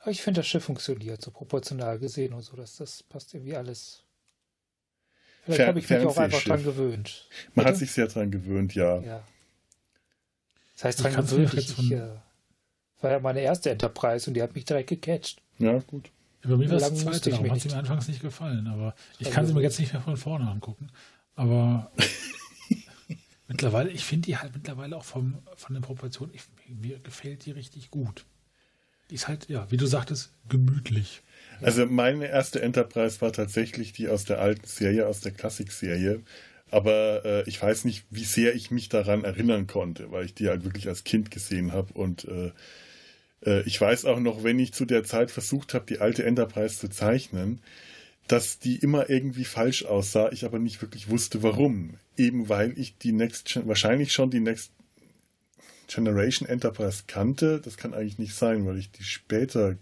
[0.00, 3.56] Aber ich finde, das Schiff funktioniert, so proportional gesehen und so, dass das passt irgendwie
[3.56, 4.02] alles.
[5.44, 7.28] Vielleicht habe ich mich auch einfach dran gewöhnt.
[7.54, 7.86] Man hat Bitte?
[7.86, 9.00] sich sehr dran gewöhnt, ja.
[9.00, 9.24] Ja.
[10.74, 11.54] Das heißt, Ich dran kann's mir gewöhnt.
[11.54, 12.08] jetzt Ich, von- ich, äh,
[13.00, 15.40] war ja meine erste Enterprise und die hat mich direkt gecatcht.
[15.58, 16.10] Ja, gut.
[16.42, 18.94] Bei mir war es zweite, ich darum hat sie nicht- mir anfangs nicht gefallen, aber
[19.18, 20.88] ich Also- kann sie mir jetzt nicht mehr von vorne angucken.
[21.36, 21.90] Aber
[23.48, 27.50] mittlerweile, ich finde die halt mittlerweile auch vom, von den Proportionen, ich, mir gefällt die
[27.52, 28.24] richtig gut.
[29.10, 31.22] Die ist halt, ja, wie du sagtest, gemütlich.
[31.60, 36.22] Also meine erste Enterprise war tatsächlich die aus der alten Serie, aus der Klassik-Serie.
[36.74, 40.48] Aber äh, ich weiß nicht, wie sehr ich mich daran erinnern konnte, weil ich die
[40.48, 41.92] halt wirklich als Kind gesehen habe.
[41.92, 42.50] Und äh,
[43.46, 46.76] äh, ich weiß auch noch, wenn ich zu der Zeit versucht habe, die alte Enterprise
[46.80, 47.60] zu zeichnen,
[48.26, 51.94] dass die immer irgendwie falsch aussah, ich aber nicht wirklich wusste, warum.
[52.16, 54.72] Eben weil ich die Next Gen wahrscheinlich schon die Next
[55.86, 57.60] Generation Enterprise kannte.
[57.60, 59.76] Das kann eigentlich nicht sein, weil ich die später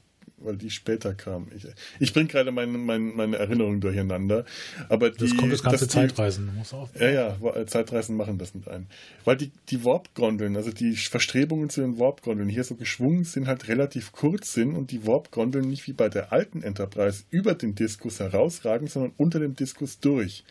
[0.44, 1.48] weil die später kam.
[1.55, 1.66] Ich,
[2.00, 4.44] ich bringe gerade meine, meine, meine Erinnerungen durcheinander.
[4.88, 6.50] Aber die, das kommt das ganze Zeitreisen.
[6.52, 8.87] Die, muss auch ja, ja, Zeitreisen machen das mit einem.
[9.24, 13.68] Weil die, die Warp-Gondeln, also die Verstrebungen zu den Warp-Gondeln hier so geschwungen sind, halt
[13.68, 18.20] relativ kurz sind und die Warp-Gondeln nicht wie bei der alten Enterprise über den Diskus
[18.20, 20.44] herausragen, sondern unter dem Diskus durch.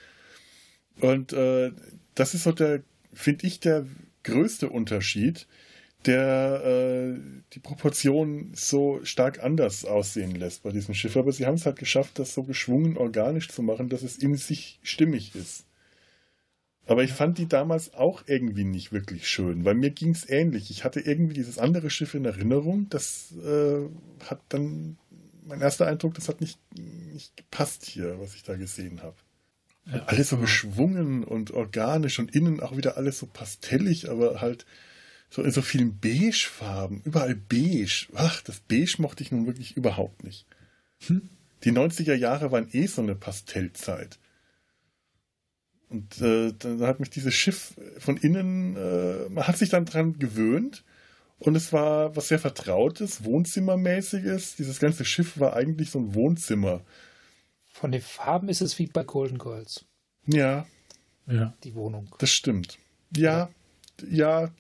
[0.99, 1.71] Und äh,
[2.15, 2.82] das ist so der,
[3.13, 3.86] finde ich, der
[4.23, 5.47] größte Unterschied
[6.05, 7.19] der äh,
[7.53, 11.17] die Proportionen so stark anders aussehen lässt bei diesem Schiff.
[11.17, 14.35] Aber sie haben es halt geschafft, das so geschwungen organisch zu machen, dass es in
[14.35, 15.65] sich stimmig ist.
[16.87, 20.71] Aber ich fand die damals auch irgendwie nicht wirklich schön, weil mir ging es ähnlich.
[20.71, 23.87] Ich hatte irgendwie dieses andere Schiff in Erinnerung, das äh,
[24.25, 24.97] hat dann,
[25.45, 26.59] mein erster Eindruck, das hat nicht,
[27.13, 29.15] nicht gepasst hier, was ich da gesehen habe.
[29.85, 34.65] Ja, alles so geschwungen und organisch und innen auch wieder alles so pastellig, aber halt
[35.31, 38.07] so in so vielen Beige-Farben, überall beige.
[38.13, 40.45] Ach, das Beige mochte ich nun wirklich überhaupt nicht.
[41.07, 41.29] Hm?
[41.63, 44.19] Die 90er Jahre waren eh so eine Pastellzeit.
[45.89, 50.19] Und äh, dann hat mich dieses Schiff von innen, äh, man hat sich dann dran
[50.19, 50.83] gewöhnt
[51.39, 54.57] und es war was sehr Vertrautes, Wohnzimmermäßiges.
[54.57, 56.81] Dieses ganze Schiff war eigentlich so ein Wohnzimmer.
[57.67, 59.85] Von den Farben ist es wie bei Golden Girls.
[60.25, 60.65] Ja.
[61.25, 61.53] Ja.
[61.63, 62.13] Die Wohnung.
[62.19, 62.79] Das stimmt.
[63.15, 63.49] Ja, ja,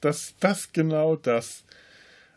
[0.01, 1.63] das, das genau das.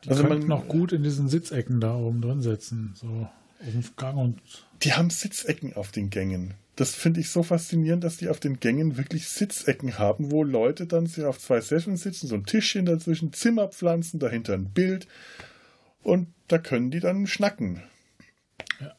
[0.05, 3.29] Die also man noch gut in diesen Sitzecken da oben drin sitzen, so
[3.61, 4.41] dem Gang und.
[4.83, 6.55] Die haben Sitzecken auf den Gängen.
[6.77, 10.87] Das finde ich so faszinierend, dass die auf den Gängen wirklich Sitzecken haben, wo Leute
[10.87, 15.07] dann sich auf zwei Sessions sitzen, so ein Tischchen dazwischen, Zimmerpflanzen, dahinter ein Bild
[16.03, 17.83] und da können die dann schnacken.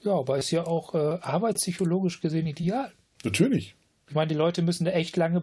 [0.01, 2.91] Ja, aber ist ja auch äh, arbeitspsychologisch gesehen ideal.
[3.23, 3.75] Natürlich.
[4.07, 5.41] Ich meine, die Leute müssen da echt lange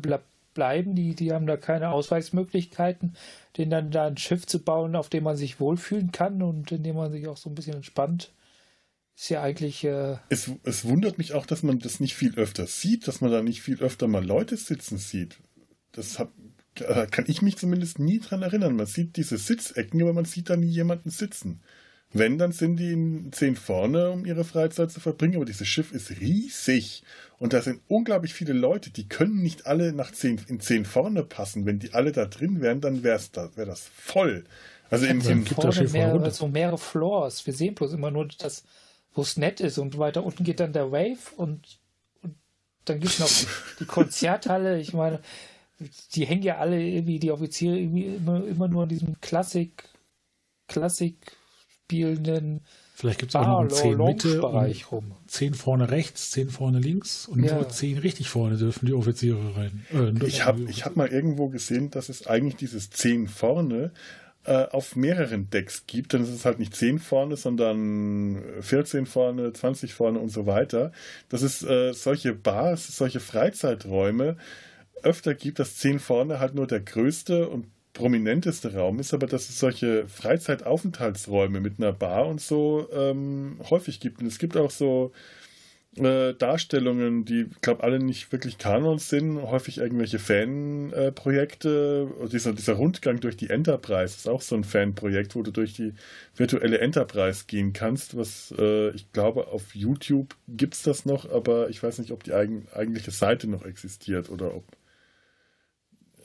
[0.55, 0.95] bleiben.
[0.95, 3.17] Die, die haben da keine Ausweichsmöglichkeiten,
[3.57, 6.83] denen dann da ein Schiff zu bauen, auf dem man sich wohlfühlen kann und in
[6.83, 8.33] dem man sich auch so ein bisschen entspannt.
[9.17, 9.85] Ist ja eigentlich.
[9.85, 13.31] Äh es, es wundert mich auch, dass man das nicht viel öfter sieht, dass man
[13.31, 15.38] da nicht viel öfter mal Leute sitzen sieht.
[15.93, 16.31] Das hat,
[17.11, 18.77] kann ich mich zumindest nie dran erinnern.
[18.77, 21.61] Man sieht diese Sitzecken, aber man sieht da nie jemanden sitzen.
[22.14, 25.37] Wenn, dann sind die in zehn vorne, um ihre Freizeit zu verbringen.
[25.37, 27.03] Aber dieses Schiff ist riesig.
[27.38, 31.22] Und da sind unglaublich viele Leute, die können nicht alle nach zehn, in zehn vorne
[31.22, 31.64] passen.
[31.64, 34.44] Wenn die alle da drin wären, dann wäre da, wär das voll.
[34.90, 37.46] Also im, im gibt vorne mehrere, so mehrere Floors.
[37.46, 38.64] Wir sehen bloß immer nur das,
[39.14, 39.79] wo es nett ist.
[39.79, 41.81] Und weiter unten geht dann der Wave und,
[42.22, 42.37] und
[42.85, 44.79] dann gibt es noch die Konzerthalle.
[44.79, 45.20] Ich meine,
[46.14, 49.85] die hängen ja alle irgendwie, die Offiziere irgendwie immer, immer nur in diesem Klassik,
[50.68, 51.16] Klassik
[51.92, 52.61] spielenden
[52.94, 55.12] Vielleicht gibt es auch noch einen 10 Mitte Bereich rum.
[55.26, 57.55] 10 vorne rechts, 10 vorne links und ja.
[57.55, 59.85] nur 10 richtig vorne dürfen die Offiziere rein.
[59.92, 63.90] Äh, ich habe hab mal irgendwo gesehen, dass es eigentlich dieses 10 vorne
[64.44, 66.14] äh, auf mehreren Decks gibt.
[66.14, 70.92] Dann ist es halt nicht 10 vorne, sondern 14 vorne, 20 vorne und so weiter.
[71.28, 74.37] Dass es äh, solche Bars, solche Freizeiträume
[75.02, 77.66] öfter gibt, dass 10 vorne halt nur der größte und
[78.03, 84.01] prominenteste Raum ist, aber dass es solche Freizeitaufenthaltsräume mit einer Bar und so ähm, häufig
[84.01, 84.21] gibt.
[84.21, 85.12] Und es gibt auch so
[85.97, 92.09] äh, Darstellungen, die, ich glaube, alle nicht wirklich Kanons sind, häufig irgendwelche Fanprojekte.
[92.25, 95.73] Äh, dieser, dieser Rundgang durch die Enterprise ist auch so ein Fanprojekt, wo du durch
[95.75, 95.93] die
[96.35, 101.71] virtuelle Enterprise gehen kannst, was äh, ich glaube, auf YouTube gibt es das noch, aber
[101.71, 104.65] ich weiß nicht, ob die eigen, eigentliche Seite noch existiert oder ob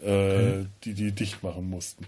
[0.01, 2.05] äh, die die dicht machen mussten.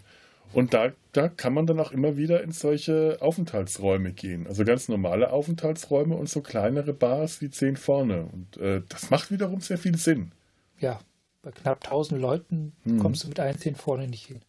[0.52, 4.47] Und da, da kann man dann auch immer wieder in solche Aufenthaltsräume gehen.
[4.47, 8.23] Also ganz normale Aufenthaltsräume und so kleinere Bars wie zehn vorne.
[8.23, 10.32] Und äh, das macht wiederum sehr viel Sinn.
[10.80, 10.99] Ja,
[11.43, 12.99] bei knapp 1000 Leuten hm.
[12.99, 14.41] kommst du mit ein zehn vorne nicht hin.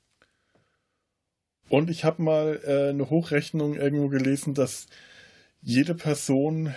[1.69, 4.87] Und ich habe mal äh, eine Hochrechnung irgendwo gelesen, dass
[5.61, 6.75] jede Person,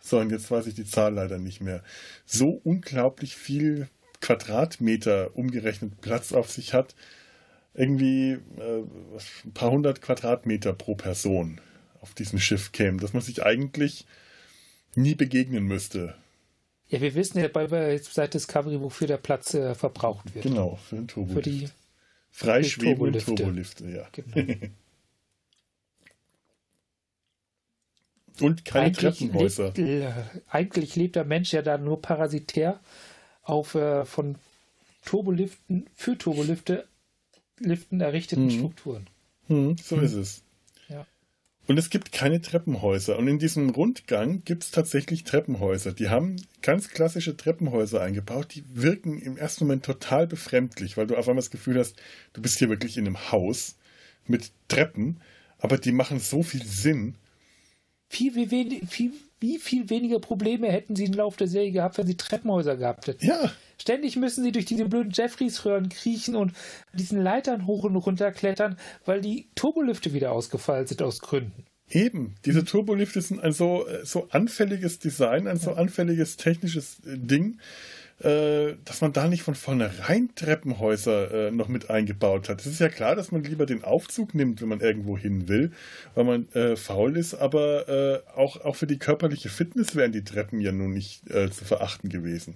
[0.00, 1.82] so und jetzt weiß ich die Zahl leider nicht mehr,
[2.24, 3.88] so unglaublich viel
[4.26, 6.96] Quadratmeter umgerechnet Platz auf sich hat,
[7.74, 8.82] irgendwie äh,
[9.44, 11.60] ein paar hundert Quadratmeter pro Person
[12.00, 14.04] auf diesem Schiff kämen, dass man sich eigentlich
[14.96, 16.16] nie begegnen müsste.
[16.88, 20.42] Ja, wir wissen ja bei, seit Discovery, wofür der Platz äh, verbraucht wird.
[20.42, 21.44] Genau, für den Turbolift.
[21.44, 21.68] Für die
[22.30, 24.08] freischwebenden Turbolifte, ja.
[24.10, 24.54] Genau.
[28.40, 29.72] Und keine eigentlich Treppenhäuser.
[29.76, 30.12] Lebt, äh,
[30.48, 32.80] eigentlich lebt der Mensch ja da nur parasitär
[33.46, 34.36] auf äh, von
[35.04, 36.86] Turboliften für Turbolifte
[37.58, 38.50] Liften errichteten mhm.
[38.50, 39.06] Strukturen.
[39.48, 40.04] Mhm, so mhm.
[40.04, 40.42] ist es.
[40.88, 41.06] Ja.
[41.66, 43.18] Und es gibt keine Treppenhäuser.
[43.18, 45.92] Und in diesem Rundgang gibt es tatsächlich Treppenhäuser.
[45.92, 48.54] Die haben ganz klassische Treppenhäuser eingebaut.
[48.54, 51.96] Die wirken im ersten Moment total befremdlich, weil du auf einmal das Gefühl hast,
[52.34, 53.76] du bist hier wirklich in einem Haus
[54.26, 55.20] mit Treppen.
[55.58, 57.14] Aber die machen so viel Sinn.
[58.08, 58.46] viel, wie,
[58.86, 62.76] viel, wie viel weniger Probleme hätten sie im Laufe der Serie gehabt, wenn sie Treppenhäuser
[62.76, 63.26] gehabt hätten.
[63.26, 63.52] Ja.
[63.78, 66.52] Ständig müssen sie durch diese blöden Jeffreys-Röhren kriechen und
[66.94, 71.66] diesen Leitern hoch und runter klettern, weil die Turbolifte wieder ausgefallen sind aus Gründen.
[71.88, 77.52] Eben, diese Turbolifte sind ein so, so anfälliges Design, ein so anfälliges technisches äh, Ding,
[77.52, 77.58] äh,
[78.18, 82.60] dass man da nicht von vornherein Treppenhäuser äh, noch mit eingebaut hat.
[82.60, 85.72] Es ist ja klar, dass man lieber den Aufzug nimmt, wenn man irgendwo hin will,
[86.14, 90.24] weil man äh, faul ist, aber äh, auch, auch für die körperliche Fitness wären die
[90.24, 92.54] Treppen ja nun nicht äh, zu verachten gewesen.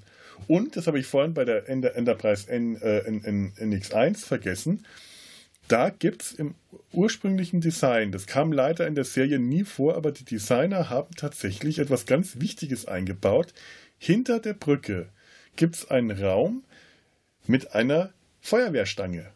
[0.49, 4.87] Und, das habe ich vorhin bei der Enterprise N, N, N, NX1 vergessen,
[5.71, 6.57] da gibt es im
[6.91, 11.79] ursprünglichen Design, das kam leider in der Serie nie vor, aber die Designer haben tatsächlich
[11.79, 13.53] etwas ganz Wichtiges eingebaut.
[13.97, 15.11] Hinter der Brücke
[15.57, 16.65] gibt es einen Raum
[17.47, 19.27] mit einer Feuerwehrstange.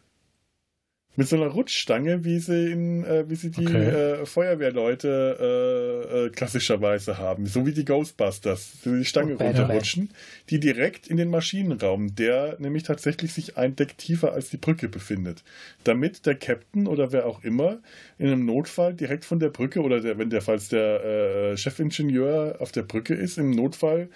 [1.16, 4.22] Mit so einer Rutschstange, wie sie in, äh, wie sie die okay.
[4.22, 10.10] äh, Feuerwehrleute äh, äh, klassischerweise haben, so wie die Ghostbusters, so die Stange oh, runterrutschen,
[10.50, 14.88] die direkt in den Maschinenraum, der nämlich tatsächlich sich ein Deck tiefer als die Brücke
[14.88, 15.44] befindet,
[15.84, 17.78] damit der Captain oder wer auch immer
[18.18, 22.56] in einem Notfall direkt von der Brücke oder der, wenn der falls der äh, Chefingenieur
[22.58, 24.08] auf der Brücke ist, im Notfall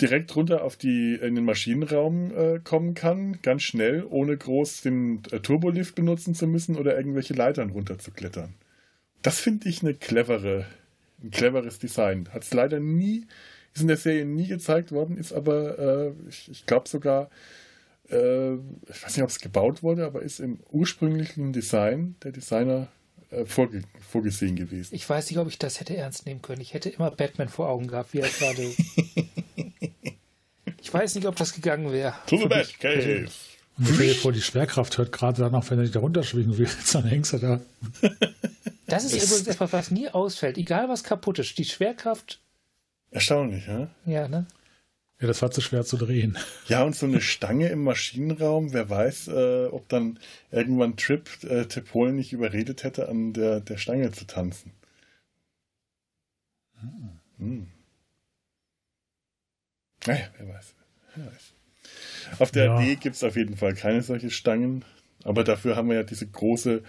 [0.00, 5.22] direkt runter auf die, in den Maschinenraum äh, kommen kann, ganz schnell, ohne groß den
[5.30, 8.54] äh, Turbolift benutzen zu müssen oder irgendwelche Leitern runterzuklettern.
[9.22, 10.66] Das finde ich eine clevere,
[11.22, 12.28] ein cleveres Design.
[12.32, 13.26] Hat es leider nie,
[13.74, 17.30] ist in der Serie nie gezeigt worden, ist aber, äh, ich, ich glaube sogar,
[18.10, 22.88] äh, ich weiß nicht, ob es gebaut wurde, aber ist im ursprünglichen Design der Designer
[23.30, 24.94] äh, vorge vorgesehen gewesen.
[24.94, 26.60] Ich weiß nicht, ob ich das hätte ernst nehmen können.
[26.60, 28.62] Ich hätte immer Batman vor Augen gehabt, wie er gerade.
[30.80, 32.14] ich weiß nicht, ob das gegangen wäre.
[32.26, 33.28] To the Batcave.
[33.78, 36.68] Und stell dir vor, die Schwerkraft hört gerade danach, wenn er dich da runterschwingen will,
[36.92, 37.60] dann hängst du da.
[38.88, 40.58] Das ist übrigens etwas, was nie ausfällt.
[40.58, 41.58] Egal was kaputt ist.
[41.58, 42.40] Die Schwerkraft.
[43.10, 43.88] Erstaunlich, ja?
[44.04, 44.46] Ja, ne?
[45.18, 46.36] Ja, das war zu schwer zu drehen.
[46.68, 50.18] Ja, und so eine Stange im Maschinenraum, wer weiß, äh, ob dann
[50.50, 54.72] irgendwann Trip äh, Tepol nicht überredet hätte, an der, der Stange zu tanzen.
[56.80, 57.18] Hm.
[57.38, 57.66] Hm.
[60.06, 60.74] Naja, wer weiß.
[61.14, 61.52] Wer weiß.
[62.40, 62.78] Auf der ja.
[62.78, 64.84] D gibt es auf jeden Fall keine solche Stangen,
[65.24, 66.82] aber dafür haben wir ja diese große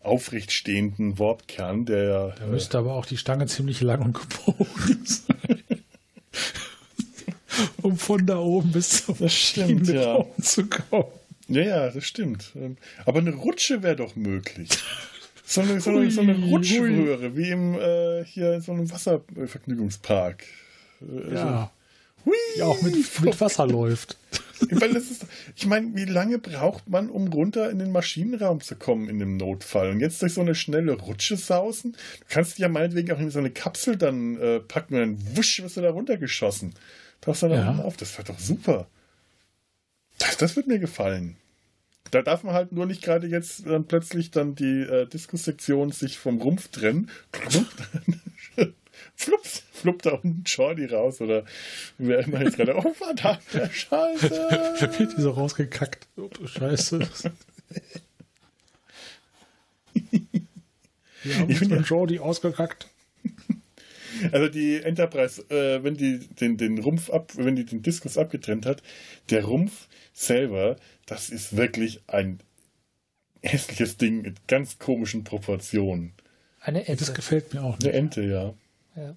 [0.00, 2.34] aufrecht stehenden Wortkern, der.
[2.38, 4.12] Da müsste äh, aber auch die Stange ziemlich lang und
[4.46, 5.59] gebogen sein
[7.82, 10.14] um von da oben bis zum das stimmt, ja.
[10.14, 11.04] Raum zu kommen.
[11.48, 12.52] Ja, ja, das stimmt.
[12.54, 14.68] Ähm, aber eine Rutsche wäre doch möglich.
[15.44, 20.44] So eine, so eine, so eine Rutschröhre, wie im äh, hier in so einem Wasservergnügungspark.
[21.02, 21.72] Äh, ja.
[22.24, 24.16] hui, ja, auch mit, mit Wasser läuft.
[24.70, 28.76] Weil das ist, ich meine, wie lange braucht man, um runter in den Maschinenraum zu
[28.76, 29.90] kommen in dem Notfall?
[29.90, 31.92] Und jetzt durch so eine schnelle Rutsche sausen?
[31.92, 35.60] Du kannst ja meinetwegen auch in so eine Kapsel dann äh, packen und dann wusch
[35.62, 36.74] wirst du da runtergeschossen.
[37.20, 37.76] Tauchst du da ja.
[37.82, 37.96] auf?
[37.96, 38.88] Das wäre doch super.
[40.18, 41.36] Das, das wird mir gefallen.
[42.10, 46.18] Da darf man halt nur nicht gerade jetzt dann plötzlich dann die äh, Diskussektion sich
[46.18, 47.10] vom Rumpf trennen.
[49.14, 51.44] Flups, fluppt da unten Jordi raus oder
[51.98, 54.30] wer immer jetzt gerade, oh verdammte Scheiße.
[54.98, 56.08] Wird die so rausgekackt.
[56.16, 56.98] Oh Scheiße.
[61.22, 62.89] Wir haben ich finde Jordi ausgekackt.
[64.32, 68.66] Also die Enterprise, äh, wenn die den, den Rumpf ab, wenn die den Diskus abgetrennt
[68.66, 68.82] hat,
[69.30, 72.40] der Rumpf selber, das ist wirklich ein
[73.42, 76.12] hässliches Ding mit ganz komischen Proportionen.
[76.60, 77.04] Eine Ente.
[77.04, 77.88] Das gefällt mir auch nicht.
[77.88, 78.54] Eine Ente, ja.
[78.96, 79.16] Ja,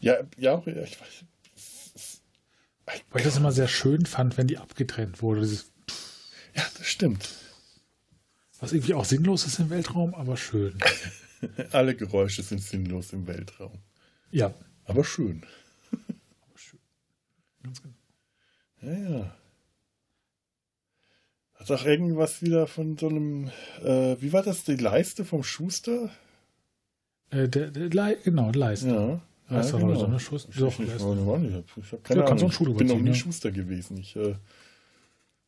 [0.00, 1.24] ja, ja auch, ich weiß.
[2.84, 5.46] Weil ich das immer sehr schön fand, wenn die abgetrennt wurde.
[5.46, 7.28] ja, das stimmt.
[8.60, 10.78] Was irgendwie auch sinnlos ist im Weltraum, aber schön.
[11.72, 13.78] Alle Geräusche sind sinnlos im Weltraum.
[14.32, 14.52] Ja.
[14.84, 15.42] Aber schön.
[15.92, 16.80] Aber schön.
[17.62, 17.94] Ganz genau.
[18.82, 19.36] Ja, ja.
[21.54, 23.52] Hat auch irgendwas wieder von so einem,
[23.84, 26.10] äh, wie war das, die Leiste vom Schuster?
[27.30, 28.88] Äh, der, der Le genau, Leiste.
[28.88, 29.20] Ja.
[29.48, 29.94] Ja, ja genau.
[29.94, 30.50] so eine Schuster.
[30.50, 32.50] Ich, ich, ich, ich habe keine ja, Ahnung.
[32.50, 33.14] Ich bin noch nie ja.
[33.14, 33.98] Schuster gewesen.
[33.98, 34.34] Ich äh,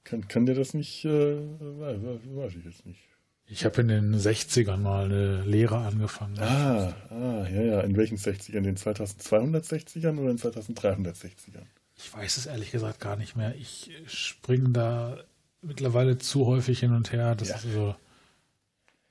[0.05, 3.01] kann, kann dir das nicht, äh, weiß, weiß ich jetzt nicht.
[3.47, 6.39] Ich habe in den 60ern mal eine Lehre angefangen.
[6.39, 7.81] Ah, ah, ja, ja.
[7.83, 8.57] In welchen 60ern?
[8.57, 11.67] In den 2260ern oder in den 2360ern?
[11.97, 13.55] Ich weiß es ehrlich gesagt gar nicht mehr.
[13.57, 15.19] Ich springe da
[15.61, 17.35] mittlerweile zu häufig hin und her.
[17.35, 17.57] Das ja.
[17.57, 17.95] ist also,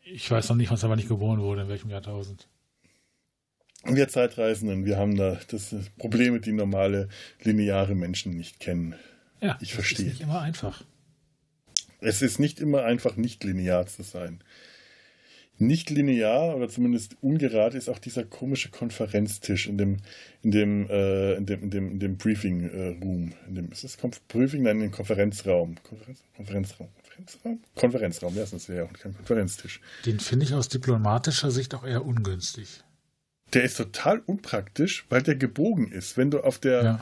[0.04, 2.48] ich weiß noch nicht, was aber nicht geboren wurde, in welchem Jahrtausend.
[3.86, 7.10] Wir Zeitreisenden, wir haben da das Probleme, die normale
[7.42, 8.96] lineare Menschen nicht kennen.
[9.42, 10.06] Ja, ich verstehe.
[10.06, 10.84] Das ist nicht immer einfach.
[12.04, 14.44] Es ist nicht immer einfach, nicht linear zu sein.
[15.60, 19.98] nicht linear oder zumindest ungerade ist auch dieser komische Konferenztisch in dem,
[20.42, 23.34] in dem, äh, in dem, in dem, in dem Briefing äh, Room.
[23.48, 24.64] In dem, ist das Konf Briefing?
[24.64, 25.76] Nein, in dem Konferenzraum.
[25.84, 26.90] Konferenz, Konferenzraum.
[27.04, 27.60] Konferenzraum?
[27.76, 29.80] Konferenzraum, ja, sonst wäre ja auch kein Konferenztisch.
[30.06, 32.84] Den finde ich aus diplomatischer Sicht auch eher ungünstig.
[33.54, 36.18] Der ist total unpraktisch, weil der gebogen ist.
[36.18, 37.00] Wenn du auf der,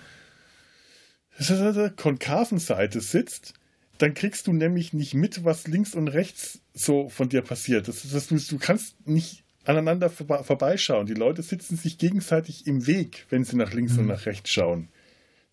[1.40, 1.90] ja.
[1.96, 3.54] konkaven Seite sitzt,
[4.02, 7.88] dann kriegst du nämlich nicht mit, was links und rechts so von dir passiert.
[7.88, 11.06] Das, das, du, du kannst nicht aneinander vor, vorbeischauen.
[11.06, 14.00] Die Leute sitzen sich gegenseitig im Weg, wenn sie nach links mhm.
[14.00, 14.90] und nach rechts schauen.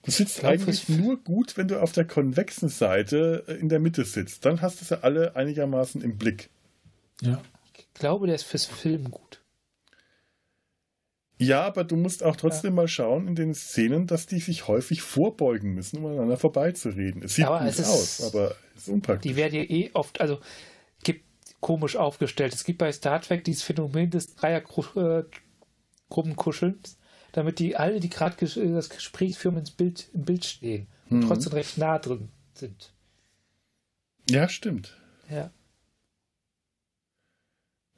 [0.02, 4.04] Du sitzt eigentlich nur gut, wenn du auf der konvexen Seite äh, in der Mitte
[4.04, 4.46] sitzt.
[4.46, 6.48] Dann hast du sie alle einigermaßen im Blick.
[7.20, 7.42] Ja.
[7.76, 9.37] Ich glaube, der ist fürs Film gut.
[11.38, 12.82] Ja, aber du musst auch trotzdem ja.
[12.82, 17.22] mal schauen in den Szenen, dass die sich häufig vorbeugen müssen, um aneinander vorbeizureden.
[17.22, 19.30] Es sieht aber gut es aus, aber es ist unpraktisch.
[19.30, 20.40] Die werden ja eh oft, also
[21.04, 21.24] gibt
[21.60, 22.54] komisch aufgestellt.
[22.54, 26.98] Es gibt bei Star Trek dieses Phänomen des Dreiergruppenkuschelns,
[27.30, 31.28] damit die alle, die gerade das Gespräch führen, ins Bild, im Bild stehen und mhm.
[31.28, 32.92] trotzdem recht nah drin sind.
[34.28, 34.96] Ja, stimmt.
[35.30, 35.52] Ja.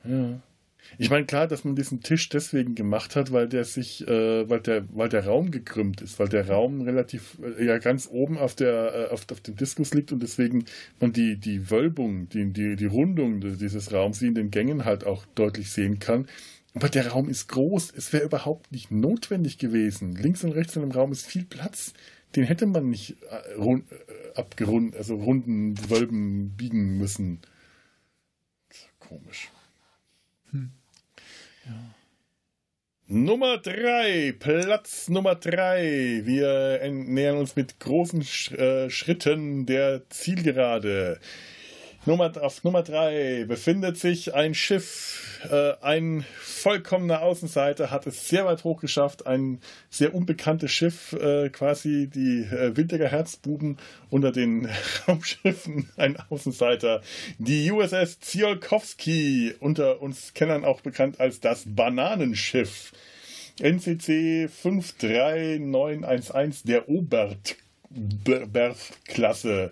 [0.04, 0.42] Ja.
[0.98, 4.60] Ich meine, klar, dass man diesen Tisch deswegen gemacht hat, weil der sich, äh, weil
[4.60, 8.54] der, weil der Raum gekrümmt ist, weil der Raum relativ, äh, ja, ganz oben auf
[8.54, 10.64] der, äh, auf, auf dem Diskus liegt und deswegen
[10.98, 15.04] man die, die Wölbung, die, die, die Rundung dieses Raums wie in den Gängen halt
[15.04, 16.26] auch deutlich sehen kann.
[16.74, 17.92] Aber der Raum ist groß.
[17.96, 20.14] Es wäre überhaupt nicht notwendig gewesen.
[20.14, 21.92] Links und rechts in dem Raum ist viel Platz.
[22.36, 27.40] Den hätte man nicht äh, rund, äh, abgerund, also runden Wölben biegen müssen.
[29.00, 29.50] Komisch.
[30.52, 30.70] Hm.
[31.66, 31.94] Ja.
[33.06, 36.22] Nummer drei, Platz Nummer drei.
[36.24, 38.20] Wir nähern uns mit großen
[38.56, 41.18] äh, Schritten der Zielgerade.
[42.06, 45.38] Nummer, auf Nummer drei befindet sich ein Schiff.
[45.50, 49.26] Äh, ein vollkommener Außenseiter hat es sehr weit hoch geschafft.
[49.26, 53.76] Ein sehr unbekanntes Schiff, äh, quasi die äh, Winterger Herzbuben
[54.08, 54.66] unter den
[55.08, 55.90] Raumschiffen.
[55.98, 57.02] Ein Außenseiter.
[57.38, 62.92] Die USS Tsiolkovsky, unter uns Kennern auch bekannt als das Bananenschiff.
[63.60, 69.70] NCC 53911 der Obert-Klasse.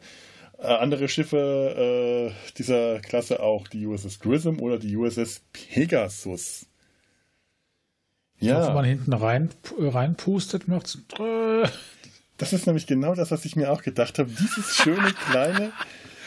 [0.58, 6.66] Äh, andere Schiffe äh, dieser Klasse auch die USS Grissom oder die USS Pegasus.
[8.40, 8.66] Ja.
[8.66, 10.98] Wenn man hinten rein, reinpustet, macht's.
[12.36, 14.30] Das ist nämlich genau das, was ich mir auch gedacht habe.
[14.30, 15.72] Dieses schöne kleine,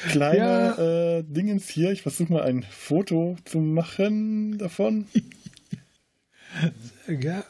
[0.10, 1.18] kleine ja.
[1.18, 1.92] äh, Dingens hier.
[1.92, 5.08] Ich versuche mal ein Foto zu machen davon.
[7.08, 7.44] ja,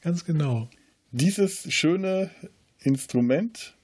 [0.00, 0.68] ganz genau.
[1.10, 2.30] Dieses schöne
[2.78, 3.74] Instrument.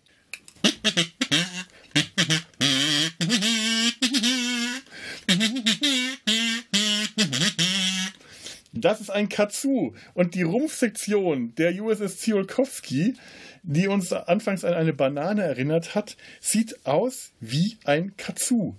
[8.80, 9.92] Das ist ein Katsu.
[10.14, 13.14] Und die Rumpfsektion der USS Tsiolkovsky,
[13.62, 18.74] die uns anfangs an eine Banane erinnert hat, sieht aus wie ein Katsu.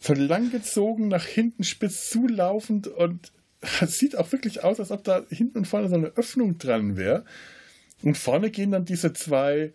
[0.00, 3.32] So langgezogen, nach hinten spitz zulaufend und
[3.82, 6.96] es sieht auch wirklich aus, als ob da hinten und vorne so eine Öffnung dran
[6.96, 7.24] wäre.
[8.02, 9.72] Und vorne gehen dann diese zwei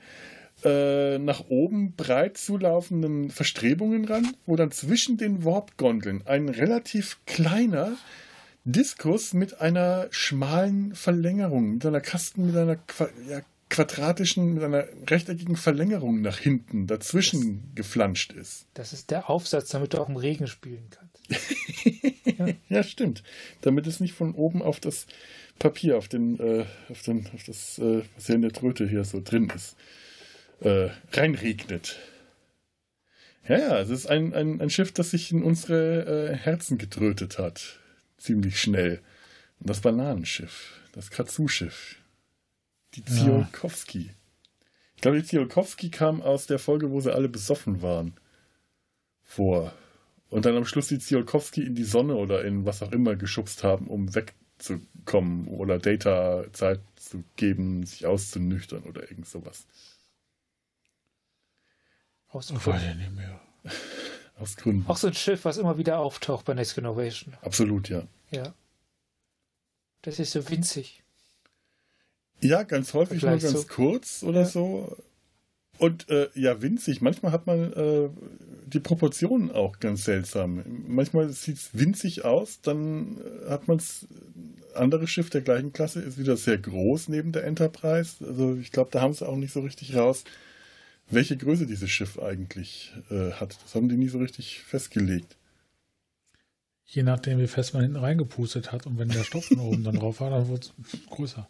[0.63, 7.97] äh, nach oben breit zulaufenden Verstrebungen ran, wo dann zwischen den Warp-Gondeln ein relativ kleiner
[8.65, 12.79] Diskus mit einer schmalen Verlängerung, mit einer Kasten, mit einer
[13.29, 18.65] ja, quadratischen, mit einer rechteckigen Verlängerung nach hinten dazwischen das, geflanscht ist.
[18.73, 21.59] Das ist der Aufsatz, damit du auch im Regen spielen kannst.
[22.39, 22.47] ja.
[22.69, 22.83] ja.
[22.83, 23.21] stimmt.
[23.61, 25.05] Damit es nicht von oben auf das
[25.59, 29.03] Papier, auf den, äh, auf den, auf das, äh, was hier in der Tröte hier
[29.03, 29.75] so drin ist,
[30.61, 31.99] äh, reinregnet.
[33.47, 37.37] Ja, ja, es ist ein, ein, ein Schiff, das sich in unsere äh, Herzen getrötet
[37.37, 37.79] hat.
[38.17, 39.01] Ziemlich schnell.
[39.59, 41.97] Und das Bananenschiff, das Katsu-Schiff.
[42.93, 44.07] Die Ziolkowski.
[44.07, 44.13] Ja.
[44.95, 48.13] Ich glaube, die Ziolkowski kam aus der Folge, wo sie alle besoffen waren.
[49.21, 49.73] Vor.
[50.29, 53.63] Und dann am Schluss die Ziolkowski in die Sonne oder in was auch immer geschubst
[53.63, 59.67] haben, um wegzukommen oder Data Zeit zu geben, sich auszunüchtern oder irgend sowas.
[62.29, 62.97] Aus Gründen.
[62.97, 63.39] nicht mehr.
[64.37, 64.85] Aus Gründen.
[64.87, 67.33] Auch so ein Schiff, was immer wieder auftaucht bei Next Innovation.
[67.41, 68.03] Absolut, ja.
[68.31, 68.53] Ja.
[70.01, 71.03] Das ist so winzig.
[72.41, 73.63] Ja, ganz häufig nur ganz so.
[73.63, 74.45] kurz oder ja.
[74.45, 74.97] so.
[75.77, 77.01] Und äh, ja, winzig.
[77.01, 78.09] Manchmal hat man äh,
[78.65, 80.63] die Proportionen auch ganz seltsam.
[80.87, 84.07] Manchmal sieht es winzig aus, dann äh, hat man es.
[84.73, 88.25] Andere Schiff der gleichen Klasse ist wieder sehr groß neben der Enterprise.
[88.25, 90.25] Also ich glaube, da haben sie auch nicht so richtig raus,
[91.09, 93.57] welche Größe dieses Schiff eigentlich äh, hat.
[93.63, 95.37] Das haben die nie so richtig festgelegt.
[96.85, 99.95] Je nachdem, wie fest man hinten reingepustet hat und wenn der Stoff von oben dann
[99.95, 101.47] drauf war, dann wurde es größer.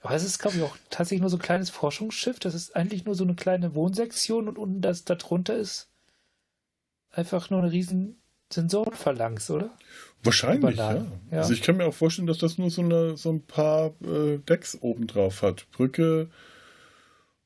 [0.00, 2.40] Aber es ist, glaube ich, auch tatsächlich nur so ein kleines Forschungsschiff.
[2.40, 5.88] Das ist eigentlich nur so eine kleine Wohnsektion und unten das darunter ist
[7.12, 8.16] einfach nur eine riesen
[8.52, 9.70] Sensorenphalanx, oder?
[10.22, 11.06] Wahrscheinlich, ja.
[11.30, 11.38] ja.
[11.38, 14.38] Also ich kann mir auch vorstellen, dass das nur so, eine, so ein paar äh,
[14.38, 15.70] Decks oben drauf hat.
[15.72, 16.30] Brücke,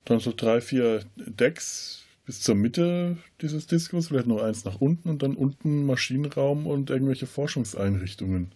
[0.06, 5.10] dann so drei, vier Decks bis zur Mitte dieses Diskos, vielleicht noch eins nach unten
[5.10, 8.52] und dann unten Maschinenraum und irgendwelche Forschungseinrichtungen.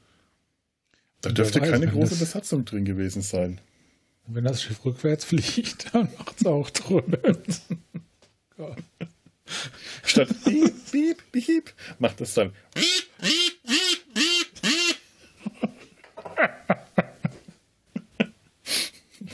[1.20, 3.61] Da dürfte weiß, keine große Besatzung drin gewesen sein.
[4.26, 7.18] Wenn das Schiff rückwärts fliegt, dann macht es auch drüber.
[10.05, 12.53] Statt piep, piep, piep, macht es dann.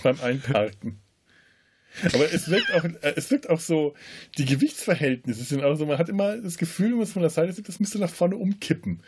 [0.02, 1.00] beim Einparken.
[2.04, 3.94] Aber es wirkt auch, äh, es wirkt auch so,
[4.38, 7.30] die Gewichtsverhältnisse sind auch so, man hat immer das Gefühl, wenn man es von der
[7.30, 9.02] Seite sieht, das müsste nach vorne umkippen.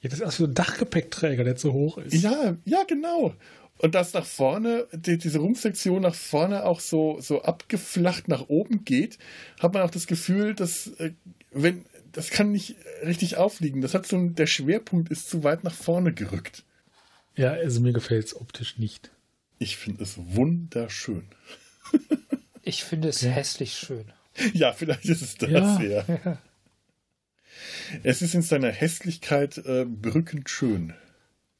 [0.00, 2.14] Ja, das ist auch so ein Dachgepäckträger, der zu hoch ist.
[2.14, 3.34] Ja, ja, genau.
[3.78, 8.84] Und dass nach vorne, die, diese Rumpfsektion nach vorne auch so, so abgeflacht nach oben
[8.84, 9.18] geht,
[9.58, 11.12] hat man auch das Gefühl, dass, äh,
[11.50, 13.80] wenn, das kann nicht richtig aufliegen.
[13.80, 16.64] Das hat so der Schwerpunkt ist zu weit nach vorne gerückt.
[17.36, 19.10] Ja, also mir gefällt es optisch nicht.
[19.58, 21.28] Ich finde es wunderschön.
[22.62, 23.30] Ich finde es ja.
[23.30, 24.12] hässlich schön.
[24.54, 25.80] Ja, vielleicht ist es das, ja.
[25.82, 26.38] ja.
[28.02, 30.94] Es ist in seiner Hässlichkeit äh, berückend schön.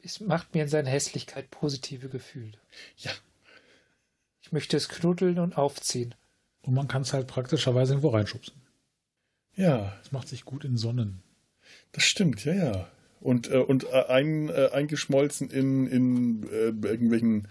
[0.03, 2.53] Es macht mir in seiner Hässlichkeit positive Gefühle.
[2.97, 3.11] Ja.
[4.41, 6.14] Ich möchte es knuddeln und aufziehen.
[6.62, 8.55] Und man kann es halt praktischerweise irgendwo reinschubsen.
[9.57, 9.99] Ja.
[10.03, 11.22] Es macht sich gut in Sonnen.
[11.93, 12.89] Das stimmt, ja, ja.
[13.20, 17.49] Und, äh, und äh, ein, äh, eingeschmolzen in, in äh, irgendwelchen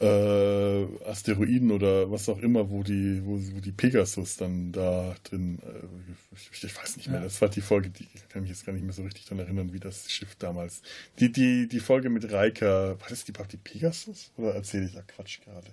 [0.00, 5.58] äh, Asteroiden oder was auch immer, wo die, wo, wo die Pegasus dann da drin,
[5.62, 7.24] äh, ich, ich, weiß nicht mehr, ja.
[7.24, 9.72] das war die Folge, die kann mich jetzt gar nicht mehr so richtig daran erinnern,
[9.74, 10.80] wie das Schiff damals.
[11.18, 14.32] Die, die, die Folge mit Reika, war das die die Pegasus?
[14.38, 15.68] Oder erzähle ich da Quatsch gerade?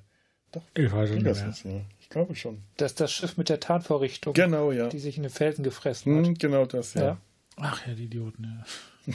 [0.52, 1.82] Doch, ich weiß Pegasus, ja.
[2.02, 2.64] Ich glaube schon.
[2.76, 4.34] Das ist das Schiff mit der Tarnvorrichtung.
[4.34, 4.90] Genau, ja.
[4.90, 6.26] Die sich in den Felsen gefressen hat.
[6.26, 7.02] Hm, genau das, ja.
[7.02, 7.22] ja.
[7.56, 8.66] Ach ja, die Idioten,
[9.08, 9.14] ja.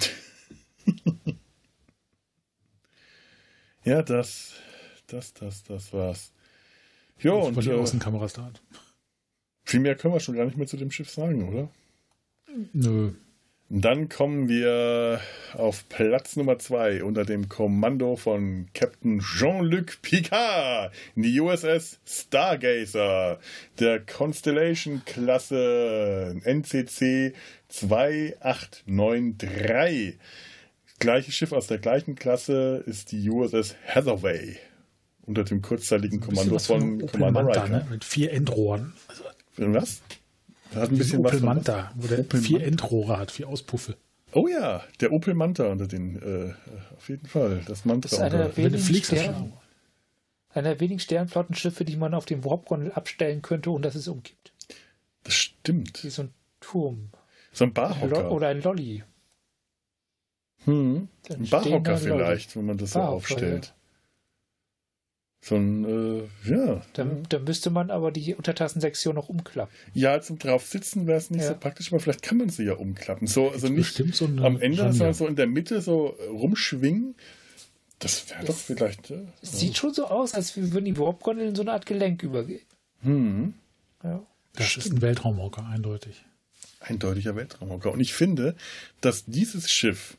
[3.84, 4.54] ja, das,
[5.12, 6.32] das, das, das war's.
[7.20, 7.62] Ja, und.
[7.62, 8.50] Die äh, Außenkameras da.
[9.64, 11.68] Viel mehr können wir schon gar nicht mehr zu dem Schiff sagen, oder?
[12.72, 13.12] Nö.
[13.74, 15.18] Dann kommen wir
[15.54, 23.38] auf Platz Nummer 2 unter dem Kommando von Captain Jean-Luc Picard in die USS Stargazer
[23.78, 27.32] der Constellation-Klasse NCC
[27.68, 30.18] 2893.
[30.98, 34.58] Gleiches Schiff aus der gleichen Klasse ist die USS Hathaway
[35.26, 37.86] unter dem kurzzeitigen Kommando von Commander Manta, ne?
[37.90, 38.92] Mit vier Endrohren.
[39.08, 39.24] Also,
[39.74, 40.02] was?
[40.74, 42.68] Hat ein bisschen Opel was Manta, wo der Opel vier Manta.
[42.68, 43.96] Endrohre hat, vier Auspuffe.
[44.32, 46.54] Oh ja, der Opel Manta unter den, äh,
[46.96, 48.08] auf jeden Fall, das Manta.
[48.08, 49.52] Das ist einer der wenigen, Stern,
[50.50, 54.52] einer der wenigen Sternflottenschiffe, die man auf dem Warp-Gondel abstellen könnte und dass es umgibt.
[55.24, 56.02] Das stimmt.
[56.02, 57.10] Wie so ein Turm.
[57.52, 58.32] So ein Barhocker.
[58.32, 59.04] Oder ein Lolli.
[60.64, 61.08] Hm.
[61.28, 63.66] Ein Barhocker vielleicht, wenn man das Barhocker, so aufstellt.
[63.66, 63.81] Ja.
[65.44, 66.82] So ein, äh, ja.
[66.92, 69.74] Dann, dann müsste man aber die Untertassensektion noch umklappen.
[69.92, 71.48] Ja, zum draufsitzen wäre es nicht ja.
[71.48, 73.26] so praktisch, aber vielleicht kann man sie ja umklappen.
[73.26, 77.16] So, also nicht so am Ende, sondern so in der Mitte so rumschwingen.
[77.98, 79.10] Das wäre doch vielleicht.
[79.10, 82.62] Äh, sieht schon so aus, als würden die Warp-Gondel in so eine Art Gelenk übergehen.
[83.00, 83.54] Hm.
[84.04, 84.24] Ja.
[84.54, 84.86] Das Stimmt.
[84.86, 86.24] ist ein Weltraumhocker, eindeutig.
[86.78, 87.90] Eindeutiger Weltraumhocker.
[87.90, 88.54] Und ich finde,
[89.00, 90.16] dass dieses Schiff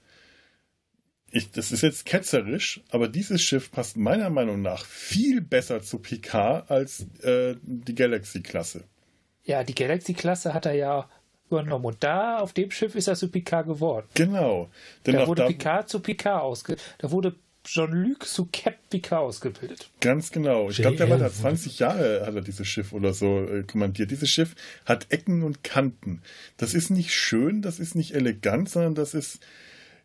[1.34, 5.98] ich, das ist jetzt ketzerisch, aber dieses Schiff passt meiner Meinung nach viel besser zu
[5.98, 8.84] Picard als äh, die Galaxy-Klasse.
[9.44, 11.10] Ja, die Galaxy-Klasse hat er ja
[11.48, 11.86] übernommen.
[11.86, 14.08] Und da, auf dem Schiff, ist er zu Picard geworden.
[14.14, 14.70] Genau.
[15.06, 16.96] Denn da wurde da, Picard zu Picard ausgebildet.
[17.00, 19.90] Da wurde Jean-Luc zu Cap Picard ausgebildet.
[20.02, 20.70] Ganz genau.
[20.70, 24.12] Ich glaube, der war da 20 Jahre, hat er dieses Schiff oder so äh, kommandiert.
[24.12, 24.56] Dieses Schiff
[24.86, 26.22] hat Ecken und Kanten.
[26.58, 29.40] Das ist nicht schön, das ist nicht elegant, sondern das ist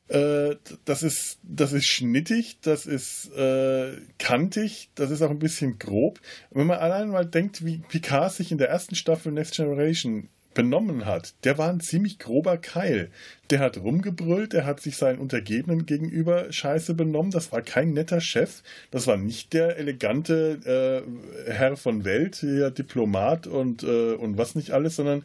[0.08, 5.78] äh, das ist, das ist schnittig, das ist äh, kantig, das ist auch ein bisschen
[5.78, 6.20] grob.
[6.50, 11.04] Wenn man allein mal denkt, wie Picard sich in der ersten Staffel Next Generation benommen
[11.04, 13.10] hat, der war ein ziemlich grober Keil.
[13.50, 17.30] Der hat rumgebrüllt, der hat sich seinen Untergebenen gegenüber scheiße benommen.
[17.30, 18.62] Das war kein netter Chef.
[18.90, 21.04] Das war nicht der elegante
[21.46, 25.22] äh, Herr von Welt, der Diplomat und, äh, und was nicht alles, sondern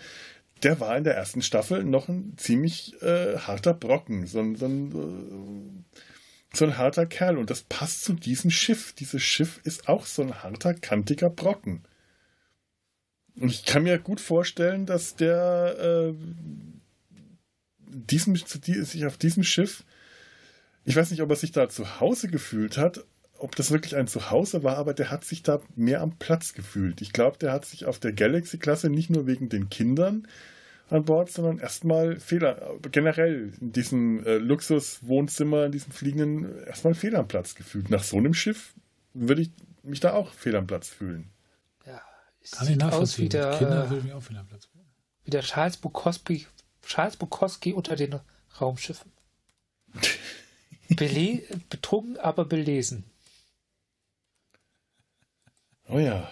[0.64, 4.66] der war in der ersten Staffel noch ein ziemlich äh, harter Brocken, so ein, so,
[4.66, 7.38] ein, äh, so ein harter Kerl.
[7.38, 8.94] Und das passt zu diesem Schiff.
[8.94, 11.84] Dieses Schiff ist auch so ein harter, kantiger Brocken.
[13.36, 16.14] Und ich kann mir gut vorstellen, dass der, äh,
[17.88, 19.84] diesem, sich auf diesem Schiff,
[20.86, 23.04] ich weiß nicht, ob er sich da zu Hause gefühlt hat,
[23.44, 27.02] ob das wirklich ein Zuhause war, aber der hat sich da mehr am Platz gefühlt.
[27.02, 30.26] Ich glaube, der hat sich auf der Galaxy-Klasse nicht nur wegen den Kindern
[30.90, 37.20] an Bord, sondern erstmal Fehler, generell in diesem äh, Luxus-Wohnzimmer, in diesem fliegenden, erstmal Fehler
[37.20, 37.90] am Platz gefühlt.
[37.90, 38.74] Nach so einem Schiff
[39.14, 39.52] würde ich
[39.84, 41.30] mich da auch fehl am Platz fühlen.
[41.86, 42.02] Ja,
[42.42, 44.86] es Kann sieht aus wie der, Kinder äh, mich auch fehl am Platz fühlen.
[45.26, 46.48] Wie der Charles Bukowski,
[46.82, 48.22] Charles Bukowski unter den
[48.62, 49.12] Raumschiffen.
[50.90, 53.04] Bele betrunken, aber belesen.
[55.90, 56.32] Oh ja.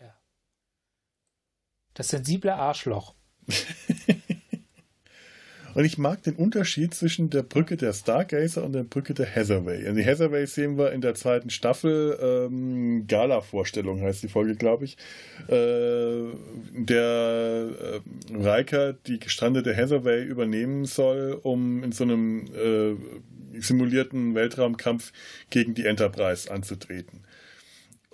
[0.00, 0.14] ja.
[1.94, 3.14] Das sensible Arschloch.
[5.74, 9.84] Und ich mag den Unterschied zwischen der Brücke der Stargazer und der Brücke der Hathaway.
[9.86, 14.84] Also die Hathaway sehen wir in der zweiten Staffel, ähm, Gala-Vorstellung heißt die Folge, glaube
[14.84, 14.96] ich.
[15.48, 16.30] Äh,
[16.72, 25.12] der äh, Riker die gestrandete Hathaway übernehmen soll, um in so einem äh, simulierten Weltraumkampf
[25.50, 27.24] gegen die Enterprise anzutreten.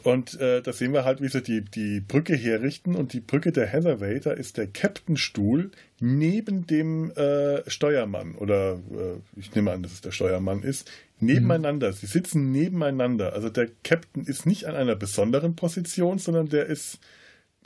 [0.03, 2.95] Und äh, da sehen wir halt, wie sie die, die Brücke herrichten.
[2.95, 5.71] Und die Brücke der Hathaway, da ist der Captainstuhl
[6.01, 8.35] neben dem äh, Steuermann.
[8.35, 10.91] Oder äh, ich nehme an, dass es der Steuermann ist.
[11.19, 11.89] Nebeneinander.
[11.89, 11.93] Mhm.
[11.95, 13.35] Sie sitzen nebeneinander.
[13.35, 16.99] Also der Captain ist nicht an einer besonderen Position, sondern der ist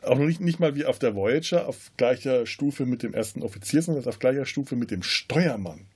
[0.03, 3.80] auch nicht, nicht mal wie auf der Voyager auf gleicher Stufe mit dem ersten Offizier,
[3.80, 5.87] sondern auf gleicher Stufe mit dem Steuermann.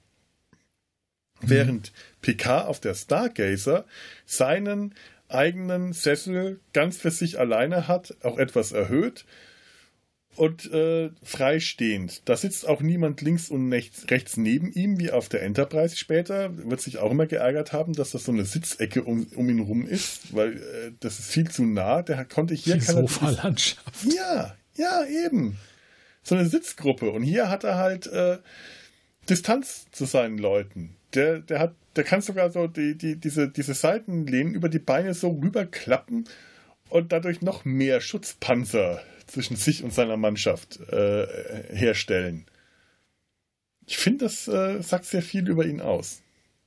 [1.41, 1.51] Mhm.
[1.51, 3.85] Während Picard auf der Stargazer
[4.25, 4.95] seinen
[5.29, 9.25] eigenen Sessel ganz für sich alleine hat, auch etwas erhöht
[10.39, 12.23] und äh, freistehend.
[12.29, 16.57] Da sitzt auch niemand links und rechts neben ihm, wie auf der Enterprise später.
[16.57, 19.87] Wird sich auch immer geärgert haben, dass das so eine Sitzecke um, um ihn rum
[19.87, 22.03] ist, weil äh, das ist viel zu nah.
[22.03, 24.05] Der konnte hier Die keine Sofalandschaft.
[24.17, 25.59] Ja, ja, eben.
[26.23, 27.11] So eine Sitzgruppe.
[27.11, 28.39] Und hier hat er halt äh,
[29.29, 30.95] Distanz zu seinen Leuten.
[31.15, 35.15] Der, der hat der kann sogar so die, die, diese, diese Seitenlehnen über die Beine
[35.15, 36.29] so rüberklappen
[36.91, 41.27] und dadurch noch mehr Schutzpanzer zwischen sich und seiner Mannschaft äh,
[41.75, 42.47] herstellen.
[43.85, 46.23] Ich finde, das äh, sagt sehr viel über ihn aus.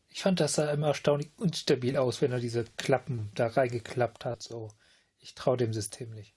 [0.10, 4.42] Ich fand, das sah immer erstaunlich unstabil aus, wenn er diese Klappen da reingeklappt hat.
[4.44, 4.68] So,
[5.20, 6.36] ich traue dem System nicht.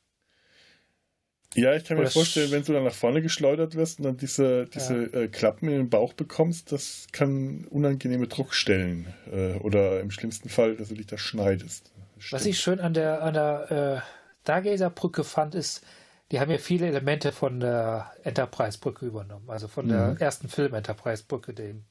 [1.55, 4.67] Ja, ich kann mir vorstellen, wenn du dann nach vorne geschleudert wirst und dann diese,
[4.67, 5.21] diese ja.
[5.21, 10.77] äh, Klappen in den Bauch bekommst, das kann unangenehme Druckstellen äh, oder im schlimmsten Fall,
[10.77, 11.93] dass du dich da schneidest.
[12.31, 15.85] Was ich schön an der, an der äh, Stargazer-Brücke fand, ist,
[16.33, 19.49] die haben ja viele Elemente von der Enterprise-Brücke übernommen.
[19.49, 19.91] Also von mhm.
[19.91, 21.85] der ersten Film Enterprise-Brücke, dem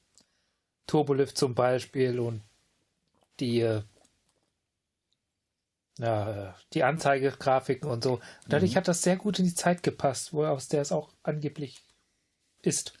[0.86, 2.42] Turbolift zum Beispiel und
[3.40, 3.82] die äh,
[5.98, 8.14] ja, die Anzeigegrafiken und so.
[8.14, 8.76] Und dadurch mhm.
[8.76, 11.82] hat das sehr gut in die Zeit gepasst, wo aus der es auch angeblich
[12.62, 12.94] ist.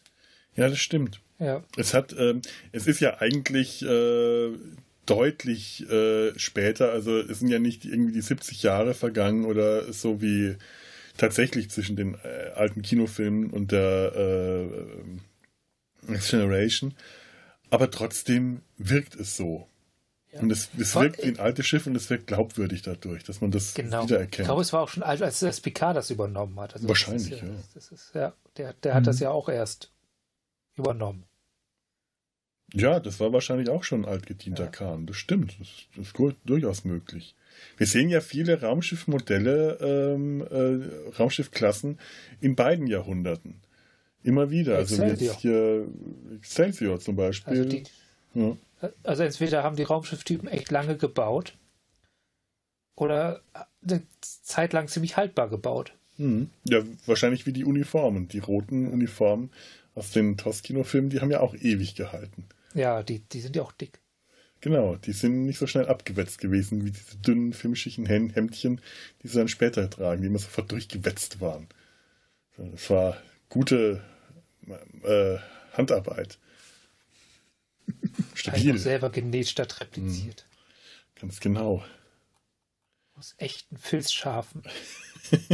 [0.54, 1.20] Ja, das stimmt.
[1.38, 1.64] Ja.
[1.76, 2.42] Es hat, ähm,
[2.72, 4.52] es ist ja eigentlich äh,
[5.06, 10.22] deutlich äh, später, also es sind ja nicht irgendwie die 70 Jahre vergangen oder so
[10.22, 10.56] wie
[11.16, 16.94] tatsächlich zwischen den äh, alten Kinofilmen und der äh, Next Generation.
[17.70, 19.68] Aber trotzdem wirkt es so.
[20.34, 20.40] Ja.
[20.40, 23.52] Und es, es wirkt wie ein altes Schiff und es wirkt glaubwürdig dadurch, dass man
[23.52, 24.02] das genau.
[24.02, 24.40] wiedererkennt.
[24.40, 26.74] Ich glaube, es war auch schon alt, als das Picard das übernommen hat.
[26.74, 27.54] Also Wahrscheinlich, ja, ja.
[27.74, 28.34] Das ist, ja.
[28.56, 29.06] Der, der hat mhm.
[29.06, 29.92] das ja auch erst
[30.76, 31.24] übernommen.
[32.72, 34.70] Ja, das war wahrscheinlich auch schon ein altgedienter ja.
[34.70, 35.06] Kahn.
[35.06, 35.56] Das stimmt.
[35.60, 37.36] Das, das, ist durchaus möglich.
[37.76, 42.00] Wir sehen ja viele Raumschiffmodelle, ähm, äh, Raumschiffklassen
[42.40, 43.60] in beiden Jahrhunderten.
[44.24, 44.80] Immer wieder.
[44.80, 45.10] Excelsior.
[45.10, 45.88] Also jetzt hier
[46.38, 47.58] Excelsior zum Beispiel.
[47.58, 47.84] Also die,
[48.34, 48.56] ja.
[49.02, 51.56] Also entweder haben die Raumschifftypen echt lange gebaut
[52.96, 53.40] oder
[53.82, 55.94] eine Zeit lang ziemlich haltbar gebaut.
[56.18, 56.50] Mhm.
[56.64, 58.28] Ja, wahrscheinlich wie die Uniformen.
[58.28, 59.50] Die roten Uniformen
[59.94, 62.46] aus den Toskino-Filmen, die haben ja auch ewig gehalten.
[62.74, 64.00] Ja, die, die sind ja auch dick.
[64.60, 68.80] Genau, die sind nicht so schnell abgewetzt gewesen wie diese dünnen, filmschigen Hemdchen,
[69.22, 71.68] die sie dann später tragen, die immer sofort durchgewetzt waren.
[72.56, 73.18] Das war
[73.50, 74.02] gute
[75.02, 75.36] äh,
[75.72, 76.38] Handarbeit.
[78.34, 78.70] Stabil.
[78.70, 80.44] Einfach selber genäht statt repliziert.
[80.46, 81.20] Mhm.
[81.20, 81.84] Ganz genau.
[83.14, 84.62] Aus echten Filzschafen.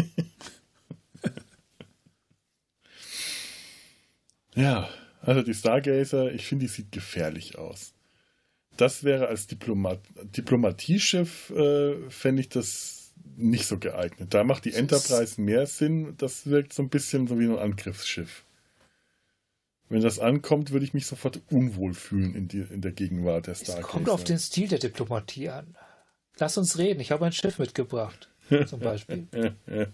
[4.55, 4.89] ja,
[5.21, 7.93] also die Stargazer, ich finde, die sieht gefährlich aus.
[8.77, 10.01] Das wäre als Diplomat
[10.37, 14.33] Diplomatieschiff, äh, fände ich das nicht so geeignet.
[14.33, 16.15] Da macht die Enterprise mehr Sinn.
[16.17, 18.45] Das wirkt so ein bisschen so wie ein Angriffsschiff.
[19.91, 23.57] Wenn das ankommt, würde ich mich sofort unwohl fühlen in, die, in der Gegenwart der
[23.57, 23.81] Stargazer.
[23.81, 25.77] Es kommt auf den Stil der Diplomatie an.
[26.39, 27.01] Lass uns reden.
[27.01, 28.31] Ich habe ein Schiff mitgebracht,
[28.67, 29.27] zum Beispiel.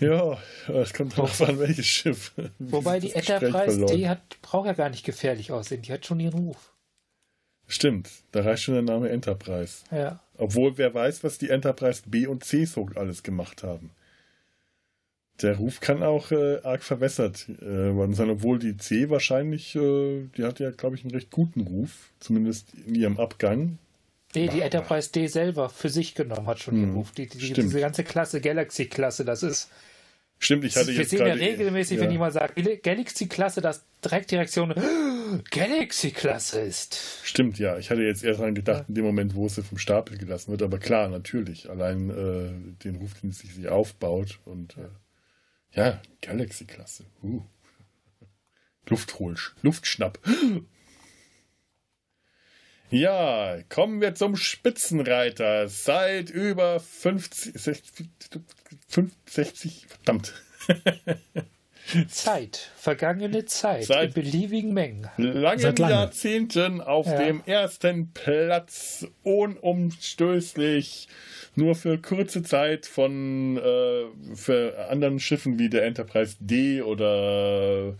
[0.00, 2.32] Ja, es kommt drauf an, welches Schiff.
[2.58, 6.34] Wobei die Enterprise, die hat, braucht ja gar nicht gefährlich aussehen, die hat schon ihren
[6.34, 6.72] Ruf.
[7.68, 9.84] Stimmt, da reicht schon der Name Enterprise.
[9.92, 10.20] Ja.
[10.36, 13.92] Obwohl, wer weiß, was die Enterprise B und C so alles gemacht haben.
[15.42, 20.28] Der Ruf kann auch äh, arg verwässert äh, worden sein, obwohl die C wahrscheinlich, äh,
[20.36, 23.78] die hat ja, glaube ich, einen recht guten Ruf, zumindest in ihrem Abgang.
[24.34, 27.12] Nee, die Enterprise D selber für sich genommen hat schon den hm, Ruf.
[27.12, 29.70] Die, die, diese ganze Klasse, Galaxy-Klasse, das ist.
[30.38, 31.12] Stimmt, ich hatte wir jetzt.
[31.12, 32.04] Wir sehen ja regelmäßig, ja.
[32.04, 34.74] wenn jemand sagt, Galaxy-Klasse, dass direkt die Reaktion
[35.50, 36.98] Galaxy-Klasse ist.
[37.22, 37.78] Stimmt, ja.
[37.78, 38.84] Ich hatte jetzt eher daran gedacht, ja.
[38.88, 40.62] in dem Moment, wo sie vom Stapel gelassen wird.
[40.62, 41.70] Aber klar, natürlich.
[41.70, 44.40] Allein äh, den Ruf, den sie sich aufbaut.
[44.44, 44.88] Und äh,
[45.74, 47.04] ja, Galaxy-Klasse.
[47.22, 47.42] Uh.
[48.86, 50.18] Lufthol, Luftschnapp.
[52.90, 55.68] Ja, kommen wir zum Spitzenreiter.
[55.68, 58.08] Seit über 50, 60,
[58.88, 60.34] 65 verdammt.
[62.08, 65.08] Zeit, vergangene Zeit, Seit in beliebigen Mengen.
[65.16, 67.16] Langen Jahrzehnten auf ja.
[67.16, 71.08] dem ersten Platz, unumstößlich,
[71.56, 77.96] nur für kurze Zeit von äh, für anderen Schiffen wie der Enterprise D oder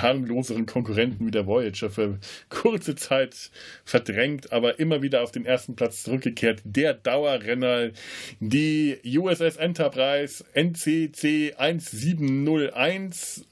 [0.00, 2.18] harmloseren Konkurrenten wie der Voyager für
[2.50, 3.50] kurze Zeit
[3.84, 6.62] verdrängt, aber immer wieder auf den ersten Platz zurückgekehrt.
[6.64, 7.90] Der Dauerrenner,
[8.38, 13.44] die USS Enterprise NCC 1701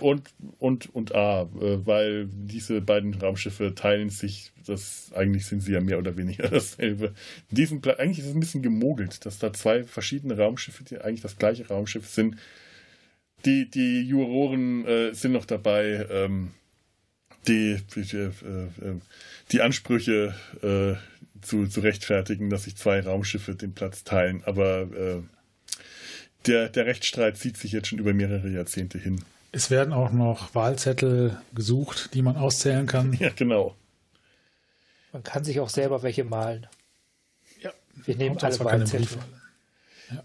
[0.00, 0.28] und,
[0.58, 5.80] und, und A, äh, weil diese beiden Raumschiffe teilen sich, das eigentlich sind sie ja
[5.80, 7.14] mehr oder weniger dasselbe.
[7.80, 11.38] Pla eigentlich ist es ein bisschen gemogelt, dass da zwei verschiedene Raumschiffe, die eigentlich das
[11.38, 12.36] gleiche Raumschiff sind,
[13.44, 16.50] die, die Juroren äh, sind noch dabei, ähm,
[17.46, 19.00] die, die, äh, äh,
[19.52, 20.96] die Ansprüche äh,
[21.40, 24.42] zu, zu rechtfertigen, dass sich zwei Raumschiffe den Platz teilen.
[24.44, 25.22] Aber äh,
[26.46, 29.22] der, der Rechtsstreit zieht sich jetzt schon über mehrere Jahrzehnte hin.
[29.50, 33.12] Es werden auch noch Wahlzettel gesucht, die man auszählen kann.
[33.18, 33.74] Ja, genau.
[35.12, 36.66] Man kann sich auch selber welche malen.
[37.62, 37.72] Ja.
[38.04, 39.08] Wir nehmen alle Wahlzettel.
[40.10, 40.22] Ja.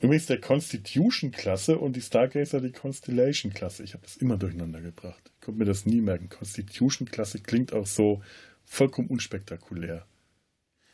[0.00, 3.82] Übrigens der Constitution-Klasse und die Stargazer die Constellation-Klasse.
[3.82, 5.30] Ich habe das immer durcheinander gebracht.
[5.34, 6.28] Ich konnte mir das nie merken.
[6.28, 8.22] Constitution-Klasse klingt auch so
[8.64, 10.06] vollkommen unspektakulär.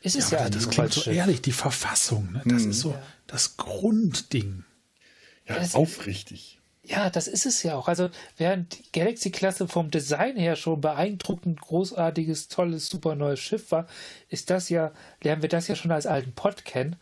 [0.01, 2.31] Es ist ja, ja das klingt so ehrlich, die Verfassung.
[2.31, 2.41] Ne?
[2.45, 2.71] Das hm.
[2.71, 3.03] ist so ja.
[3.27, 4.63] das Grundding.
[5.47, 6.56] Ja, das aufrichtig.
[6.87, 7.87] Ja, das ist es ja auch.
[7.87, 13.87] Also während die Galaxy-Klasse vom Design her schon beeindruckend großartiges, tolles, super neues Schiff war,
[14.29, 16.95] ist das ja, lernen wir das ja schon als alten Pod kennen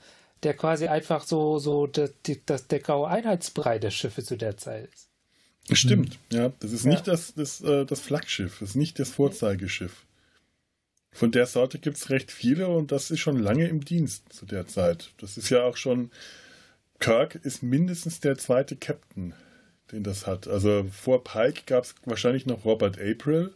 [0.46, 2.12] der quasi einfach so, so das,
[2.46, 5.10] das, der graue Einheitsbrei der Schiffe zu der Zeit ist.
[5.78, 6.38] Stimmt, mhm.
[6.38, 6.52] ja.
[6.60, 6.92] Das ist ja.
[6.92, 10.06] nicht das, das, äh, das Flaggschiff, das ist nicht das Vorzeigeschiff.
[11.12, 14.46] Von der Sorte gibt es recht viele und das ist schon lange im Dienst zu
[14.46, 15.12] der Zeit.
[15.18, 16.12] Das ist ja auch schon.
[17.00, 19.34] Kirk ist mindestens der zweite Captain,
[19.92, 20.48] den das hat.
[20.48, 23.54] Also vor Pike gab es wahrscheinlich noch Robert April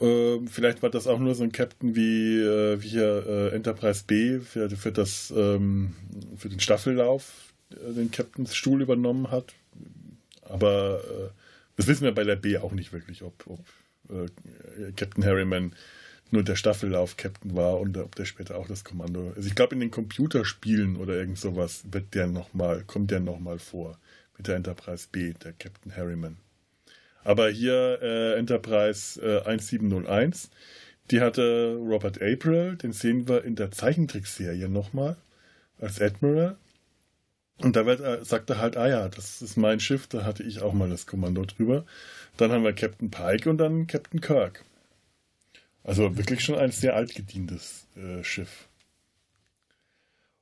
[0.00, 4.04] ähm, vielleicht war das auch nur so ein Captain wie, äh, wie hier äh, Enterprise
[4.06, 5.94] B für, für, das, ähm,
[6.36, 9.54] für den Staffellauf äh, den Captains Stuhl übernommen hat.
[10.42, 11.30] Aber äh,
[11.76, 13.60] das wissen wir bei der B auch nicht wirklich, ob, ob
[14.10, 15.74] äh, Captain Harriman
[16.30, 19.32] nur der Staffellauf-Captain war und ob der später auch das Kommando.
[19.36, 23.20] Also ich glaube in den Computerspielen oder irgend sowas wird der noch mal, kommt der
[23.20, 23.98] nochmal vor
[24.36, 26.36] mit der Enterprise B, der Captain Harriman.
[27.24, 30.50] Aber hier äh, Enterprise äh, 1701,
[31.10, 35.16] die hatte Robert April, den sehen wir in der Zeichentrickserie nochmal
[35.78, 36.56] als Admiral.
[37.58, 40.42] Und da wird, äh, sagt er halt, ah ja, das ist mein Schiff, da hatte
[40.42, 41.84] ich auch mal das Kommando drüber.
[42.36, 44.64] Dann haben wir Captain Pike und dann Captain Kirk.
[45.82, 48.68] Also wirklich schon ein sehr altgedientes äh, Schiff.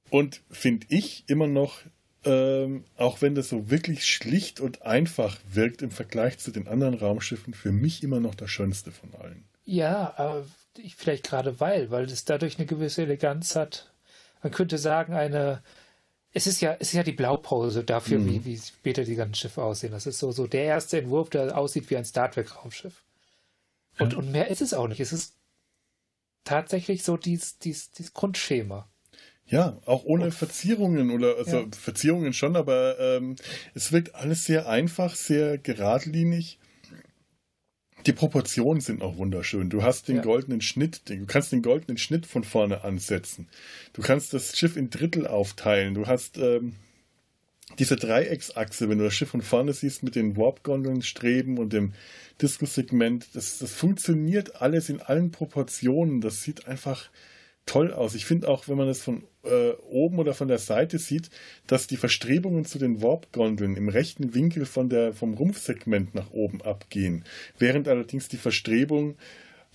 [0.08, 1.80] Und finde ich immer noch
[2.24, 6.94] ähm, auch wenn das so wirklich schlicht und einfach wirkt im Vergleich zu den anderen
[6.94, 9.44] Raumschiffen, für mich immer noch das Schönste von allen.
[9.64, 10.44] Ja, aber
[10.96, 13.92] vielleicht gerade weil, weil es dadurch eine gewisse Eleganz hat.
[14.42, 15.62] Man könnte sagen, eine,
[16.32, 18.26] es ist ja, es ist ja die Blaupause dafür, mhm.
[18.26, 19.92] wie, wie später die ganzen Schiffe aussehen.
[19.92, 23.04] Das ist so, so der erste Entwurf, der aussieht wie ein Star Trek-Raumschiff.
[23.98, 24.18] Und, ja.
[24.18, 25.00] und mehr ist es auch nicht.
[25.00, 25.34] Es ist
[26.44, 28.88] tatsächlich so dieses, dieses, dieses Grundschema.
[29.52, 31.66] Ja, auch ohne Verzierungen oder also ja.
[31.78, 33.36] Verzierungen schon, aber ähm,
[33.74, 36.58] es wirkt alles sehr einfach, sehr geradlinig.
[38.06, 39.68] Die Proportionen sind auch wunderschön.
[39.68, 40.22] Du hast den ja.
[40.22, 43.50] goldenen Schnitt, du kannst den goldenen Schnitt von vorne ansetzen.
[43.92, 45.92] Du kannst das Schiff in Drittel aufteilen.
[45.92, 46.76] Du hast ähm,
[47.78, 51.92] diese Dreiecksachse, wenn du das Schiff von vorne siehst mit den Warp-Gondeln, Streben und dem
[52.40, 56.22] Diskussegment, das, das funktioniert alles in allen Proportionen.
[56.22, 57.10] Das sieht einfach
[57.66, 58.14] toll aus.
[58.14, 61.30] Ich finde auch, wenn man das von äh, oben oder von der Seite sieht,
[61.66, 66.62] dass die Verstrebungen zu den Warp-Gondeln im rechten Winkel von der, vom Rumpfsegment nach oben
[66.62, 67.24] abgehen,
[67.58, 69.16] während allerdings die Verstrebung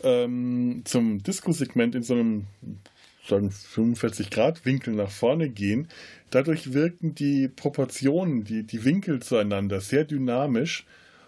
[0.04, 2.48] ähm, zum Disco-Segment in so einem
[3.28, 5.90] sagen 45 Grad Winkel nach vorne gehen.
[6.30, 10.86] Dadurch wirken die Proportionen, die, die Winkel zueinander sehr dynamisch.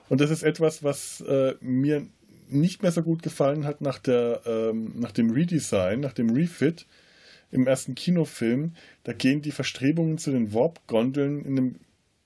[0.07, 2.07] Und das ist etwas, was äh, mir
[2.49, 6.85] nicht mehr so gut gefallen hat nach, der, ähm, nach dem Redesign, nach dem Refit
[7.51, 8.73] im ersten Kinofilm.
[9.03, 11.75] Da gehen die Verstrebungen zu den Warp-Gondeln in einem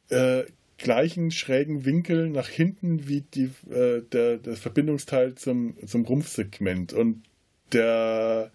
[0.10, 0.44] äh,
[0.78, 6.94] gleichen schrägen Winkel nach hinten wie die, äh, der, das Verbindungsteil zum, zum Rumpfsegment.
[6.94, 7.24] Und
[7.72, 8.52] der,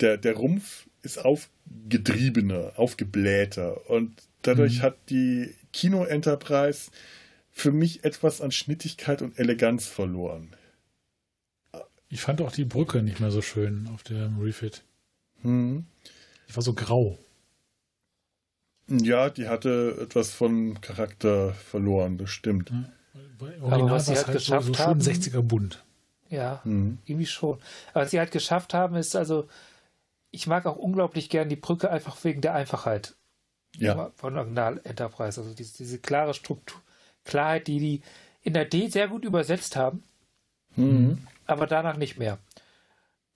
[0.00, 3.88] der, der Rumpf ist aufgetriebener, aufgeblähter.
[3.88, 4.82] Und dadurch mhm.
[4.82, 6.90] hat die Kino Enterprise
[7.50, 10.54] für mich etwas an Schnittigkeit und Eleganz verloren.
[12.08, 14.82] Ich fand auch die Brücke nicht mehr so schön auf dem Refit.
[15.42, 15.86] Mhm.
[16.48, 17.18] Die war so grau.
[18.88, 22.70] Ja, die hatte etwas von Charakter verloren, das stimmt.
[22.70, 25.84] Ja, Aber was sie halt, halt geschafft so, so haben, 60er bunt.
[26.28, 26.98] Ja, mhm.
[27.04, 27.58] irgendwie schon.
[27.92, 29.48] Aber was sie halt geschafft haben, ist also,
[30.32, 33.14] ich mag auch unglaublich gern die Brücke einfach wegen der Einfachheit
[33.76, 34.10] ja.
[34.16, 35.40] von Original Enterprise.
[35.40, 36.80] Also diese, diese klare Struktur,
[37.24, 38.02] Klarheit, die die
[38.42, 40.02] in der D sehr gut übersetzt haben,
[40.76, 41.26] mhm.
[41.46, 42.38] aber danach nicht mehr.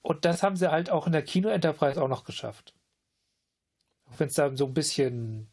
[0.05, 2.75] Und das haben sie halt auch in der Kino Enterprise auch noch geschafft.
[4.05, 5.49] Auch wenn es dann so ein bisschen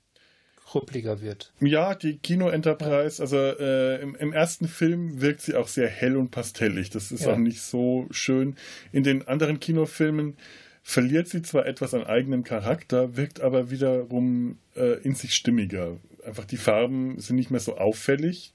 [0.65, 1.53] krüppliger wird.
[1.61, 6.17] Ja, die Kino Enterprise, also äh, im, im, ersten Film wirkt sie auch sehr hell
[6.17, 6.89] und pastellig.
[6.89, 7.33] Das ist ja.
[7.33, 8.57] auch nicht so schön.
[8.91, 10.35] In den anderen Kinofilmen
[10.83, 15.95] verliert sie zwar etwas an eigenem Charakter, wirkt aber wiederum äh, in sich stimmiger.
[16.25, 18.53] Einfach die Farben sind nicht mehr so auffällig.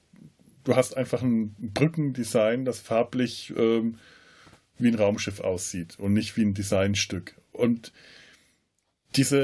[0.63, 3.97] Du hast einfach ein Brückendesign, das farblich ähm,
[4.79, 7.35] wie ein Raumschiff aussieht und nicht wie ein Designstück.
[7.51, 7.91] Und
[9.15, 9.39] diese,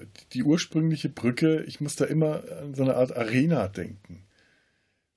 [0.00, 4.22] äh, die ursprüngliche Brücke, ich muss da immer an so eine Art Arena denken.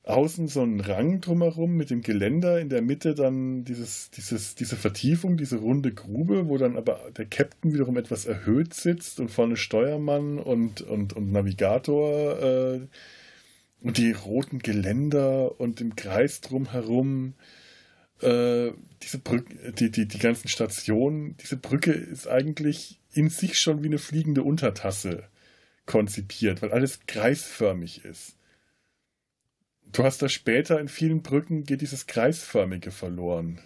[0.03, 4.75] Außen so ein Rang drumherum mit dem Geländer, in der Mitte dann dieses, dieses, diese
[4.75, 9.57] Vertiefung, diese runde Grube, wo dann aber der Captain wiederum etwas erhöht sitzt und vorne
[9.57, 12.79] Steuermann und, und, und Navigator äh,
[13.81, 17.35] und die roten Geländer und im Kreis drumherum
[18.21, 23.87] diese Brücke, die, die, die ganzen Stationen, diese Brücke ist eigentlich in sich schon wie
[23.87, 25.23] eine fliegende Untertasse
[25.85, 28.37] konzipiert, weil alles kreisförmig ist.
[29.91, 33.59] Du hast da später in vielen Brücken geht dieses kreisförmige verloren.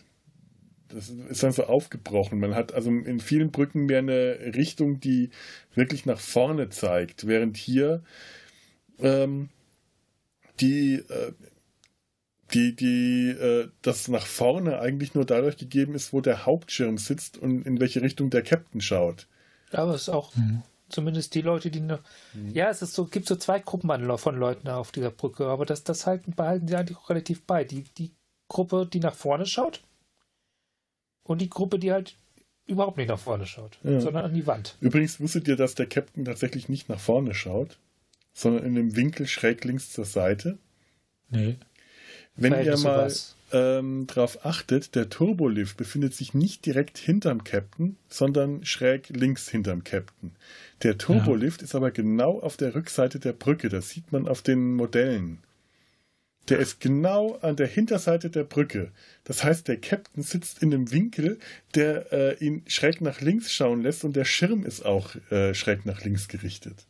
[0.87, 2.39] Das ist dann so aufgebrochen.
[2.39, 5.29] Man hat also in vielen Brücken mehr eine Richtung, die
[5.73, 8.03] wirklich nach vorne zeigt, während hier
[8.99, 9.49] ähm,
[10.59, 11.33] die äh,
[12.55, 17.37] die, die, äh, das nach vorne eigentlich nur dadurch gegeben ist, wo der Hauptschirm sitzt
[17.37, 19.27] und in welche Richtung der Captain schaut.
[19.71, 20.63] Aber es ist auch mhm.
[20.89, 21.99] zumindest die Leute, die noch.
[22.33, 22.53] Mhm.
[22.53, 25.83] Ja, es ist so, gibt so zwei Gruppen von Leuten auf dieser Brücke, aber das,
[25.83, 27.65] das halten, behalten sie eigentlich auch relativ bei.
[27.65, 28.11] Die, die
[28.47, 29.83] Gruppe, die nach vorne schaut
[31.23, 32.15] und die Gruppe, die halt
[32.67, 33.99] überhaupt nicht nach vorne schaut, ja.
[33.99, 34.77] sondern an die Wand.
[34.79, 37.77] Übrigens wusstet ihr, dass der Captain tatsächlich nicht nach vorne schaut,
[38.33, 40.57] sondern in dem Winkel schräg links zur Seite?
[41.29, 41.57] Nee.
[42.35, 43.11] Wenn ihr mal
[43.53, 49.83] ähm, darauf achtet, der Turbolift befindet sich nicht direkt hinterm Captain, sondern schräg links hinterm
[49.83, 50.31] Captain.
[50.83, 51.65] Der Turbolift ja.
[51.65, 53.69] ist aber genau auf der Rückseite der Brücke.
[53.69, 55.39] Das sieht man auf den Modellen.
[56.49, 58.91] Der ist genau an der Hinterseite der Brücke.
[59.23, 61.39] Das heißt, der Captain sitzt in einem Winkel,
[61.73, 65.85] der äh, ihn schräg nach links schauen lässt und der Schirm ist auch äh, schräg
[65.85, 66.85] nach links gerichtet.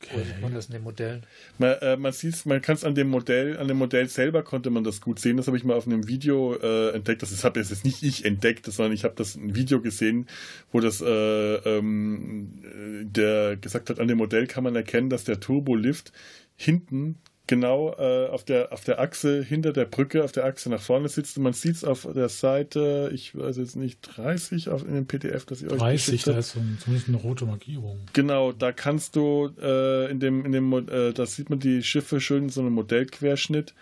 [0.00, 0.10] Okay.
[0.14, 1.22] Wo sieht man das in den Modellen?
[1.58, 4.70] Man, äh, man sieht man kann es an dem Modell, an dem Modell selber konnte
[4.70, 5.36] man das gut sehen.
[5.36, 7.22] Das habe ich mal auf einem Video äh, entdeckt.
[7.22, 10.28] Das habe jetzt nicht ich entdeckt, sondern ich habe das ein Video gesehen,
[10.70, 12.62] wo das äh, ähm,
[13.02, 16.12] der gesagt hat, an dem Modell kann man erkennen, dass der Turbolift
[16.54, 17.16] hinten
[17.48, 21.08] genau äh, auf, der, auf der Achse hinter der Brücke, auf der Achse nach vorne
[21.08, 21.36] sitzt.
[21.36, 25.06] Und man sieht es auf der Seite, ich weiß jetzt nicht, 30 auf, in dem
[25.06, 27.98] PDF, das ich 30, euch 30, da ist so ein, zumindest eine rote Markierung.
[28.12, 32.20] Genau, da kannst du äh, in dem, in dem äh, da sieht man die Schiffe
[32.20, 33.74] schön in so einem Modellquerschnitt.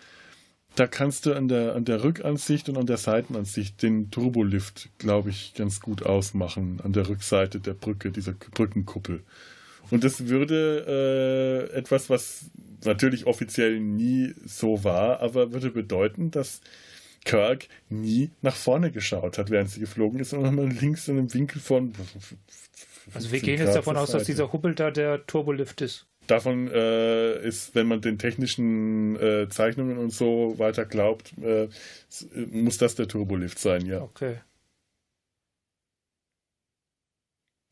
[0.76, 5.30] Da kannst du an der, an der Rückansicht und an der Seitenansicht den Turbolift, glaube
[5.30, 6.80] ich, ganz gut ausmachen.
[6.84, 9.22] An der Rückseite der Brücke, dieser Brückenkuppel.
[9.90, 12.50] Und das würde äh, etwas, was
[12.84, 16.60] natürlich offiziell nie so war, aber würde bedeuten, dass
[17.24, 21.34] Kirk nie nach vorne geschaut hat, während sie geflogen ist, sondern mal links in einem
[21.34, 21.92] Winkel von.
[23.12, 26.06] Also wir gehen jetzt davon aus, dass dieser Hubbel da der Turbolift ist.
[26.26, 31.68] Davon äh, ist, wenn man den technischen äh, Zeichnungen und so weiter glaubt, äh,
[32.50, 34.02] muss das der Turbolift sein, ja.
[34.02, 34.38] Okay.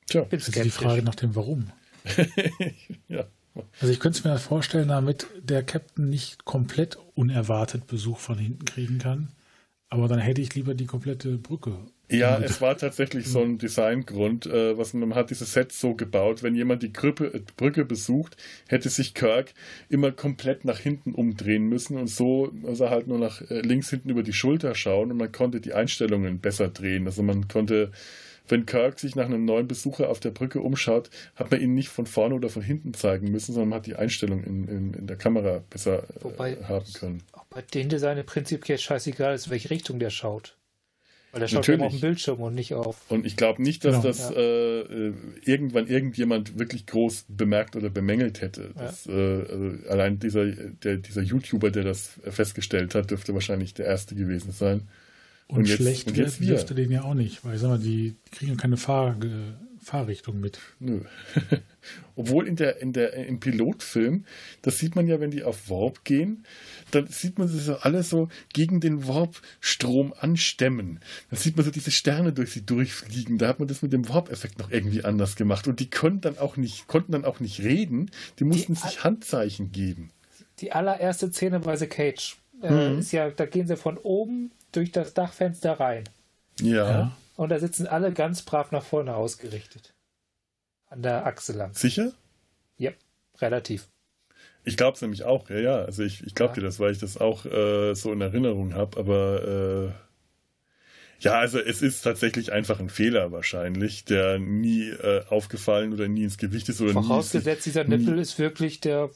[0.06, 1.72] Tja, das ist die Frage nach dem Warum.
[3.08, 3.26] ja.
[3.80, 8.64] Also ich könnte es mir vorstellen, damit der Captain nicht komplett unerwartet Besuch von hinten
[8.64, 9.28] kriegen kann.
[9.88, 11.78] Aber dann hätte ich lieber die komplette Brücke.
[12.10, 16.42] Ja, es war tatsächlich so ein Designgrund, äh, was man hat dieses Set so gebaut,
[16.42, 18.36] wenn jemand die Grüppe, äh, Brücke besucht,
[18.68, 19.54] hätte sich Kirk
[19.88, 24.10] immer komplett nach hinten umdrehen müssen und so also halt nur nach äh, links hinten
[24.10, 27.06] über die Schulter schauen und man konnte die Einstellungen besser drehen.
[27.06, 27.90] Also man konnte
[28.48, 31.88] wenn Kirk sich nach einem neuen Besucher auf der Brücke umschaut, hat man ihn nicht
[31.88, 35.06] von vorne oder von hinten zeigen müssen, sondern man hat die Einstellung in, in, in
[35.06, 37.22] der Kamera besser äh, Wobei haben können.
[37.32, 40.56] Auch bei den Designen prinzipiell scheißegal ist, in welche Richtung der schaut.
[41.32, 41.78] Weil der schaut Natürlich.
[41.80, 42.96] immer auf den Bildschirm und nicht auf.
[43.08, 44.06] Und ich glaube nicht, dass genau.
[44.06, 44.36] das ja.
[44.36, 48.70] äh, irgendwann irgendjemand wirklich groß bemerkt oder bemängelt hätte.
[48.76, 49.14] Das, ja.
[49.14, 54.14] äh, also allein dieser, der, dieser YouTuber, der das festgestellt hat, dürfte wahrscheinlich der erste
[54.14, 54.86] gewesen sein.
[55.46, 57.78] Und, und jetzt, schlecht und jetzt dürfte den ja auch nicht, weil ich sag mal,
[57.78, 59.16] die kriegen keine Fahr
[59.84, 60.58] Fahrrichtung mit.
[60.80, 61.02] Nö.
[62.16, 64.24] Obwohl in der, in der, im Pilotfilm,
[64.62, 66.44] das sieht man ja, wenn die auf Warp gehen,
[66.90, 71.00] dann sieht man sie so alle so gegen den Warp-Strom anstemmen.
[71.30, 73.38] Dann sieht man so diese Sterne durch sie durchfliegen.
[73.38, 75.68] Da hat man das mit dem Warp-Effekt noch irgendwie anders gemacht.
[75.68, 78.10] Und die konnten dann auch nicht, konnten dann auch nicht reden.
[78.38, 80.10] Die mussten die sich Handzeichen geben.
[80.60, 82.98] Die allererste Szene bei The Cage äh, mhm.
[83.00, 86.04] ist ja, da gehen sie von oben durch das Dachfenster rein.
[86.60, 86.90] Ja.
[86.90, 87.16] ja.
[87.36, 89.94] Und da sitzen alle ganz brav nach vorne ausgerichtet.
[90.86, 91.74] An der Achse lang.
[91.74, 92.12] Sicher?
[92.76, 92.92] Ja,
[93.38, 93.88] relativ.
[94.64, 95.76] Ich glaube es nämlich auch, ja, ja.
[95.76, 96.60] Also ich, ich glaube ja.
[96.60, 100.04] dir das, weil ich das auch äh, so in Erinnerung habe, aber äh,
[101.20, 106.24] ja, also es ist tatsächlich einfach ein Fehler wahrscheinlich, der nie äh, aufgefallen oder nie
[106.24, 106.80] ins Gewicht ist.
[106.80, 109.10] Oder Vorausgesetzt, nie, dieser Nippel ist wirklich der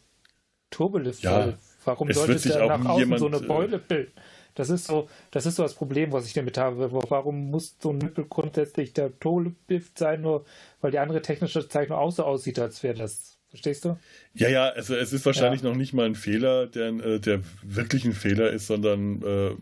[0.71, 1.23] Turbolift.
[1.23, 4.13] Ja, Warum sollte der nach außen jemand, so eine Beule bilden?
[4.59, 6.91] Das ist so, das ist so das Problem, was ich damit habe.
[6.93, 10.45] Warum muss so ein Nippel grundsätzlich der Tolift sein, nur
[10.81, 13.39] weil die andere technische Zeichnung auch so aussieht, als wäre das.
[13.51, 13.97] Verstehst du?
[14.35, 15.71] Ja, ja, also es ist wahrscheinlich ja.
[15.71, 19.55] noch nicht mal ein Fehler, der, äh, der wirklich ein Fehler ist, sondern äh,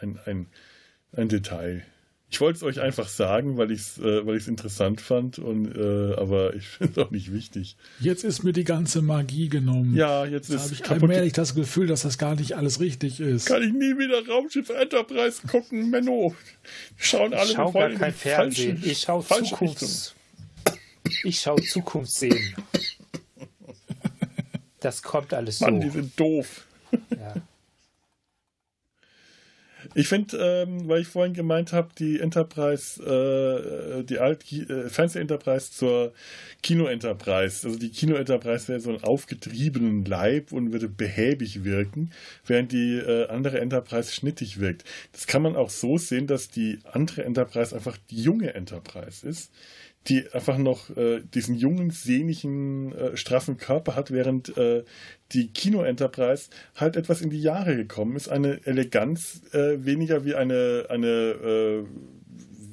[0.00, 0.46] ein, ein,
[1.12, 1.82] ein Detail.
[2.28, 6.14] Ich wollte es euch einfach sagen, weil ich es äh, weil interessant fand, und, äh,
[6.16, 7.76] aber ich finde es auch nicht wichtig.
[8.00, 9.94] Jetzt ist mir die ganze Magie genommen.
[9.94, 13.20] Ja, jetzt, jetzt ist habe ich allmählich das Gefühl, dass das gar nicht alles richtig
[13.20, 13.46] ist.
[13.46, 16.34] Kann ich nie wieder Raumschiff Enterprise gucken, Menno.
[16.96, 18.82] Schauen alle ich schau gar kein Fernsehen.
[18.84, 20.14] ich schaue Zukunfts.
[21.22, 22.54] Ich schaue Zukunftssehen.
[24.80, 25.78] Das kommt alles Mann, so.
[25.78, 26.66] Mann, die sind doof.
[27.10, 27.34] Ja.
[29.94, 35.72] Ich finde, ähm, weil ich vorhin gemeint habe, die Enterprise, äh, die Alt äh, Fernseh-Enterprise
[35.72, 36.12] zur
[36.62, 37.66] Kino-Enterprise.
[37.66, 42.10] Also die Kino-Enterprise wäre so ein aufgetriebenen Leib und würde behäbig wirken,
[42.46, 44.84] während die äh, andere Enterprise schnittig wirkt.
[45.12, 49.50] Das kann man auch so sehen, dass die andere Enterprise einfach die junge Enterprise ist
[50.08, 54.84] die einfach noch äh, diesen jungen, sehnigen, äh, straffen Körper hat, während äh,
[55.32, 58.28] die Kino Enterprise halt etwas in die Jahre gekommen ist.
[58.28, 61.84] Eine Eleganz äh, weniger wie eine, eine äh,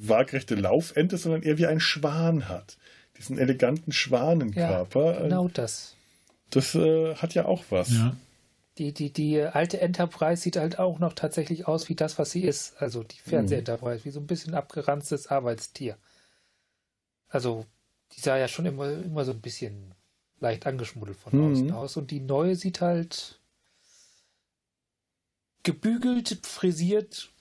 [0.00, 2.76] waagrechte Laufente, sondern eher wie ein Schwan hat.
[3.18, 5.14] Diesen eleganten Schwanenkörper.
[5.14, 5.96] Ja, genau das.
[6.50, 7.92] Das äh, hat ja auch was.
[7.92, 8.16] Ja.
[8.78, 12.42] Die, die, die alte Enterprise sieht halt auch noch tatsächlich aus wie das, was sie
[12.42, 12.74] ist.
[12.80, 14.04] Also die Fernseh-Enterprise, mhm.
[14.04, 15.96] wie so ein bisschen abgeranztes Arbeitstier.
[17.34, 17.66] Also,
[18.12, 19.92] die sah ja schon immer, immer so ein bisschen
[20.38, 21.52] leicht angeschmuddelt von mhm.
[21.52, 21.96] außen aus.
[21.96, 23.40] Und die neue sieht halt
[25.64, 27.32] gebügelt, frisiert,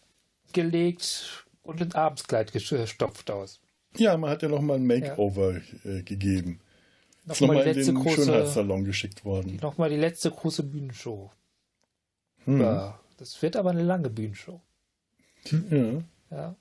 [0.51, 3.59] gelegt und ins Abendskleid gestopft aus.
[3.95, 5.91] Ja, man hat ja noch mal ein Makeover ja.
[5.91, 6.59] äh, gegeben.
[7.25, 9.59] Nochmal noch in den große, Schönheitssalon geschickt worden.
[9.61, 11.29] Nochmal die letzte große Bühnenshow.
[12.45, 12.61] Hm.
[12.61, 14.59] Ja, das wird aber eine lange Bühnenshow.
[15.51, 16.01] Ja.
[16.31, 16.55] ja.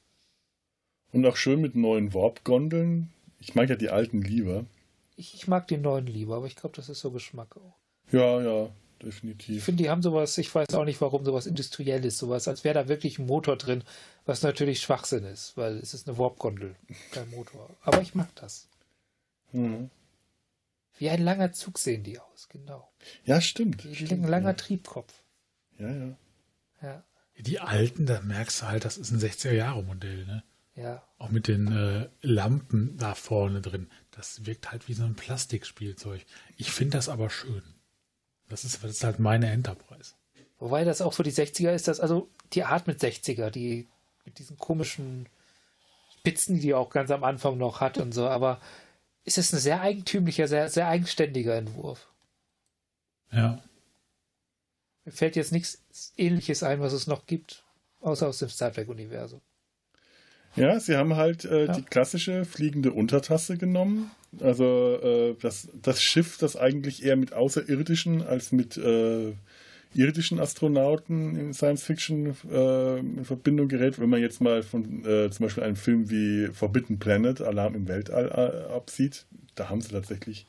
[1.13, 3.11] Und auch schön mit neuen Warp-Gondeln.
[3.43, 4.65] Ich mag ja die alten lieber.
[5.17, 7.77] Ich, ich mag die neuen lieber, aber ich glaube, das ist so Geschmack auch.
[8.13, 8.71] Ja, ja,
[9.03, 9.59] definitiv.
[9.59, 12.75] Ich finde, die haben sowas, ich weiß auch nicht, warum sowas industrielles, sowas, als wäre
[12.75, 13.83] da wirklich ein Motor drin,
[14.25, 16.77] was natürlich Schwachsinn ist, weil es ist eine Warp-Gondel,
[17.11, 17.69] kein Motor.
[17.83, 18.69] Aber ich mag das.
[19.51, 19.91] Mhm.
[20.99, 22.89] Wie ein langer Zug sehen die aus, genau.
[23.25, 23.85] Ja, stimmt.
[23.85, 24.55] Wie stimmt, ein langer ja.
[24.55, 25.13] Triebkopf.
[25.79, 26.17] Ja, ja.
[26.81, 27.05] Ja.
[27.39, 30.45] Die alten, da merkst du halt, das ist ein 60er-Jahre-Modell, ne?
[30.83, 31.03] Ja.
[31.19, 33.89] Auch mit den äh, Lampen da vorne drin.
[34.11, 36.25] Das wirkt halt wie so ein Plastikspielzeug.
[36.57, 37.63] Ich finde das aber schön.
[38.49, 40.15] Das ist, das ist halt meine Enterprise.
[40.59, 43.89] Wobei das auch für die 60er ist, das also die Art mit 60er, die
[44.25, 45.29] mit diesen komischen
[46.19, 48.61] Spitzen, die auch ganz am Anfang noch hat und so, aber
[49.25, 52.09] ist es ein sehr eigentümlicher, sehr, sehr eigenständiger Entwurf.
[53.31, 53.63] Ja.
[55.05, 55.83] Mir fällt jetzt nichts
[56.17, 57.65] ähnliches ein, was es noch gibt,
[58.01, 59.41] außer aus dem Star Trek-Universum.
[60.57, 61.73] Ja, sie haben halt äh, Ja.
[61.73, 64.11] die klassische fliegende Untertasse genommen.
[64.41, 69.33] Also äh, das, das Schiff, das eigentlich eher mit Außerirdischen als mit äh,
[69.95, 73.99] irdischen Astronauten in Science Fiction äh, in Verbindung gerät.
[74.01, 77.89] Wenn man jetzt mal von äh, zum Beispiel einen Film wie Forbidden Planet, Alarm im
[77.89, 78.29] Weltall
[78.71, 80.47] äh, absieht, da haben sie tatsächlich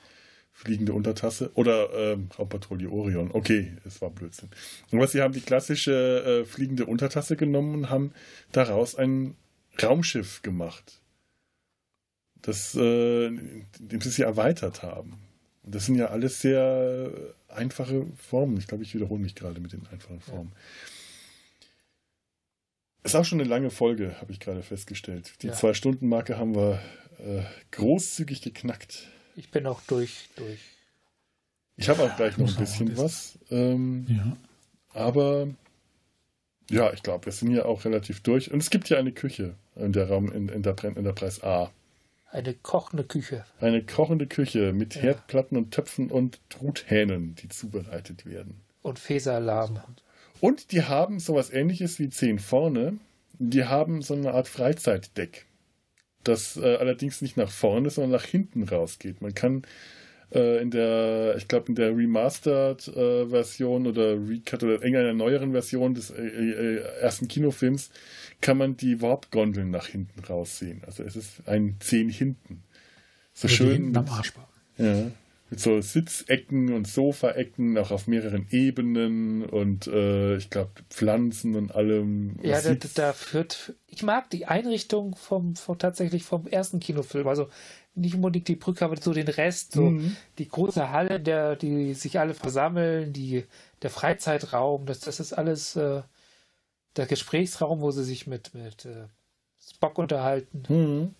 [0.53, 3.31] fliegende Untertasse oder ähm, Raumpatrouille Orion.
[3.33, 4.49] Okay, es war Blödsinn.
[4.91, 8.13] Aber sie haben die klassische äh, fliegende Untertasse genommen und haben
[8.51, 9.35] daraus ein
[9.81, 10.99] Raumschiff gemacht.
[12.41, 13.29] Das, äh,
[13.79, 15.17] dem sie sie erweitert haben.
[15.63, 17.09] Und das sind ja alles sehr
[17.47, 18.57] einfache Formen.
[18.57, 20.51] Ich glaube, ich wiederhole mich gerade mit den einfachen Formen.
[23.03, 25.33] Ist auch schon eine lange Folge, habe ich gerade festgestellt.
[25.41, 25.53] Die Ja.
[25.53, 26.81] Zwei-Stunden-Marke haben wir
[27.19, 29.07] äh, großzügig geknackt.
[29.35, 30.59] Ich bin auch durch, durch.
[31.75, 33.37] Ich habe auch gleich noch ein auch bisschen was.
[33.49, 34.37] Ähm, Ja.
[34.89, 35.47] aber
[36.69, 38.51] ja, ich glaube, wir sind hier auch relativ durch.
[38.51, 41.71] Und es gibt ja eine Küche der Raum in, in der Enterprise A.
[42.31, 43.45] Eine kochende Küche.
[43.59, 45.01] Eine kochende Küche mit Ja.
[45.03, 48.61] Herdplatten und Töpfen und Truthähnen, die zubereitet werden.
[48.81, 49.79] Und Fesalarm.
[50.41, 52.97] Und die haben sowas ähnliches wie 10 vorne.
[53.39, 55.45] Die haben so eine Art Freizeitdeck,
[56.23, 59.21] das äh, allerdings nicht nach vorne, sondern nach hinten rausgeht.
[59.21, 59.63] Man kann
[60.33, 66.11] äh, in der, ich glaube, in der Remastered-Version oder Recut oder irgendeiner neueren Version des
[66.11, 67.89] äh, äh, ersten Kinofilms
[68.41, 70.81] kann man die Warp-Gondeln nach hinten raussehen.
[70.85, 72.63] Also es ist ein 10 hinten.
[73.33, 73.71] So Also die schön.
[73.71, 74.33] hinten am Arsch
[74.77, 75.11] ja,
[75.53, 81.75] mit so Sitzecken und Sofaecken, auch auf mehreren Ebenen und äh, ich glaube Pflanzen und
[81.75, 82.37] allem.
[82.41, 83.73] Ja, Das da, da führt.
[83.87, 87.27] Ich mag die Einrichtung vom, vom tatsächlich vom ersten Kinofilm.
[87.27, 87.49] Also
[87.95, 90.15] nicht unbedingt die Brücke, aber so den Rest, so Mhm.
[90.37, 93.45] die große Halle, der, die sich alle versammeln, die,
[93.81, 96.01] der Freizeitraum, das, das ist alles äh,
[96.95, 99.07] der Gesprächsraum, wo sie sich mit, mit äh,
[99.59, 100.63] Spock unterhalten.
[100.69, 101.15] Mhm.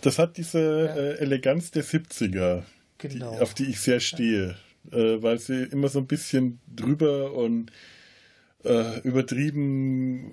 [0.00, 0.96] Das hat diese Ja.
[0.96, 2.62] äh, Eleganz der 70er,
[3.02, 3.38] die, Genau.
[3.40, 4.56] auf die ich sehr stehe,
[4.92, 7.70] äh, weil sie immer so ein bisschen drüber und
[8.64, 10.32] äh, übertrieben,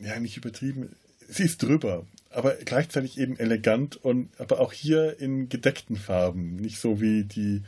[0.00, 0.94] äh, ja nicht übertrieben,
[1.28, 6.78] sie ist drüber, aber gleichzeitig eben elegant und aber auch hier in gedeckten Farben, nicht
[6.78, 7.62] so wie die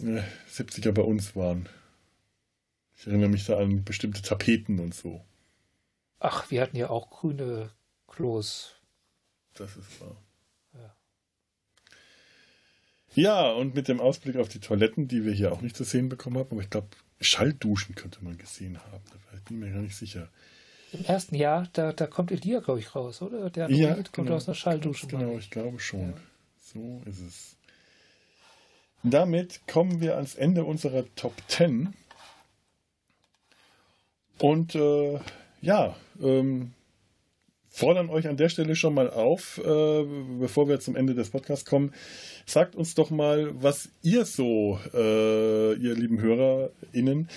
[0.00, 1.68] äh, 70er bei uns waren.
[2.96, 5.24] Ich erinnere mich da an bestimmte Tapeten und so.
[6.20, 7.70] Ach, wir hatten ja auch grüne
[8.06, 8.74] Klos.
[9.54, 10.16] Das ist wahr.
[10.74, 10.96] Ja.
[13.14, 16.08] Ja, und mit dem Ausblick auf die Toiletten, die wir hier auch nicht zu sehen
[16.08, 16.88] bekommen haben, aber ich glaube,
[17.20, 19.02] Schallduschen könnte man gesehen haben.
[19.10, 20.28] Da bin ich mir gar nicht sicher.
[20.92, 23.50] Im ersten Jahr, da, da kommt Elia, glaube ich, raus, oder?
[23.50, 24.36] Der Ja, Android kommt genau.
[24.36, 25.06] aus einer Schalldusche.
[25.06, 26.10] Genau, ich glaube schon.
[26.10, 26.14] Ja.
[26.60, 27.56] So ist es.
[29.02, 31.94] Damit kommen wir ans Ende unserer Top 10.
[34.38, 35.18] Und äh,
[35.60, 36.72] ja, ähm,
[37.68, 40.04] fordern euch an der Stelle schon mal auf, äh,
[40.38, 41.92] bevor wir zum Ende des Podcasts kommen,
[42.46, 47.28] sagt uns doch mal, was ihr so, äh, ihr lieben HörerInnen,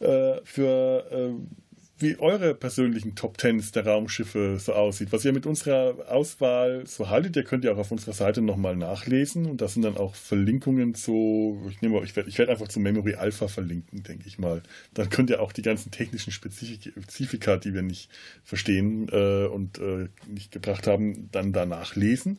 [0.00, 1.61] äh, für äh,
[2.02, 7.08] wie eure persönlichen Top Tens der Raumschiffe so aussieht, was ihr mit unserer Auswahl so
[7.08, 7.36] haltet.
[7.36, 10.94] Ihr könnt ja auch auf unserer Seite nochmal nachlesen und das sind dann auch Verlinkungen
[10.94, 14.62] zu, ich nehme, ich werde werd einfach zu Memory Alpha verlinken, denke ich mal.
[14.94, 18.10] Dann könnt ihr auch die ganzen technischen Spezifik Spezifika, die wir nicht
[18.42, 22.38] verstehen äh, und äh, nicht gebracht haben, dann danach lesen.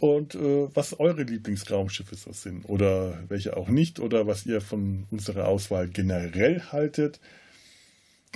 [0.00, 5.06] Und äh, was eure Lieblingsraumschiffe so sind oder welche auch nicht oder was ihr von
[5.10, 7.20] unserer Auswahl generell haltet.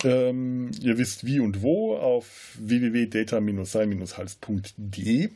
[0.03, 5.29] Ähm, ihr wisst wie und wo auf www.data-sein-hals.de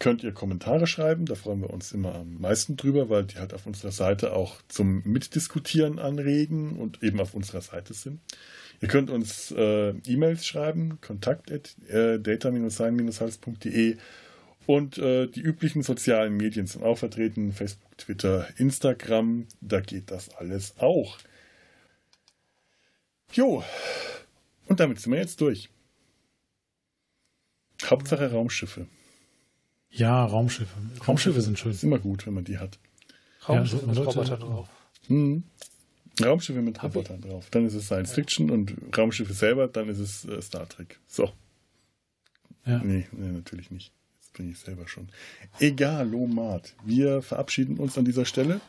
[0.00, 3.54] könnt ihr Kommentare schreiben, da freuen wir uns immer am meisten drüber, weil die halt
[3.54, 8.20] auf unserer Seite auch zum Mitdiskutieren anregen und eben auf unserer Seite sind.
[8.80, 12.18] Ihr könnt uns äh, E-Mails schreiben, kontakt at äh,
[14.66, 20.34] und äh, die üblichen sozialen Medien sind auch vertreten, Facebook, Twitter, Instagram, da geht das
[20.34, 21.18] alles auch.
[23.32, 23.62] Jo,
[24.66, 25.68] und damit sind wir jetzt durch.
[27.84, 28.86] Hauptsache Raumschiffe.
[29.90, 30.74] Ja, Raumschiffe.
[31.06, 31.72] Raumschiffe sind schön.
[31.72, 32.78] Ist immer gut, wenn man die hat.
[33.48, 34.68] Raumschiffe Ja, mit Leute- Robotern drauf.
[35.06, 35.42] Hm.
[36.22, 37.48] Raumschiffe mit Hab ich- Robotern drauf.
[37.50, 41.00] Dann ist es Science Fiction und Raumschiffe selber, dann ist es äh, Star Trek.
[41.08, 41.32] So.
[42.66, 42.78] Ja.
[42.84, 43.92] Nee, nee, natürlich nicht.
[44.20, 45.08] Das bin ich selber schon.
[45.58, 46.74] Egal, Lomat.
[46.84, 48.60] Wir verabschieden uns an dieser Stelle,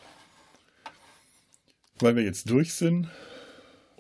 [1.99, 3.09] weil wir jetzt durch sind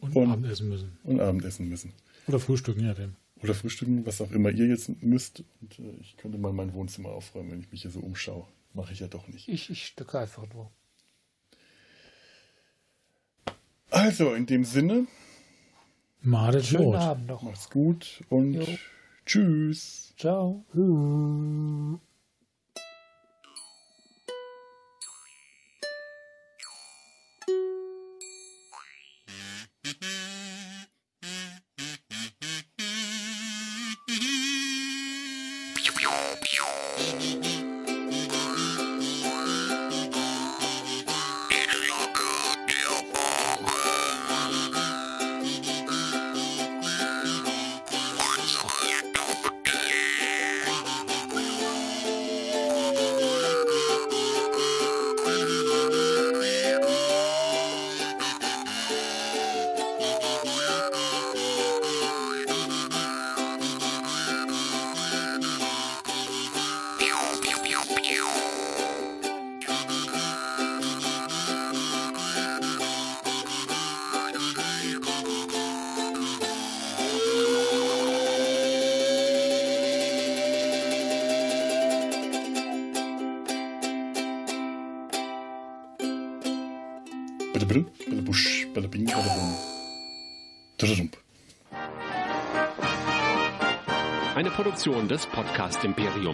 [0.01, 0.97] Und, Und- Abendessen müssen.
[1.03, 1.93] und Abendessen müssen.
[2.27, 3.15] Oder frühstücken, ja, dem.
[3.41, 5.43] Oder frühstücken, was auch immer ihr jetzt müsst.
[5.61, 8.45] Und äh, ich könnte mal mein Wohnzimmer aufräumen, wenn ich mich hier so umschaue.
[8.73, 9.47] Mache ich ja doch nicht.
[9.47, 10.69] Ich, ich stücke einfach nur.
[13.89, 15.07] Also, in dem Sinne,
[16.21, 16.95] Madet Schönen.
[16.95, 17.41] Abend noch.
[17.41, 18.67] macht's gut und Jo.
[19.25, 20.13] Tschüss.
[20.17, 20.63] Ciao.
[96.21, 96.29] Eine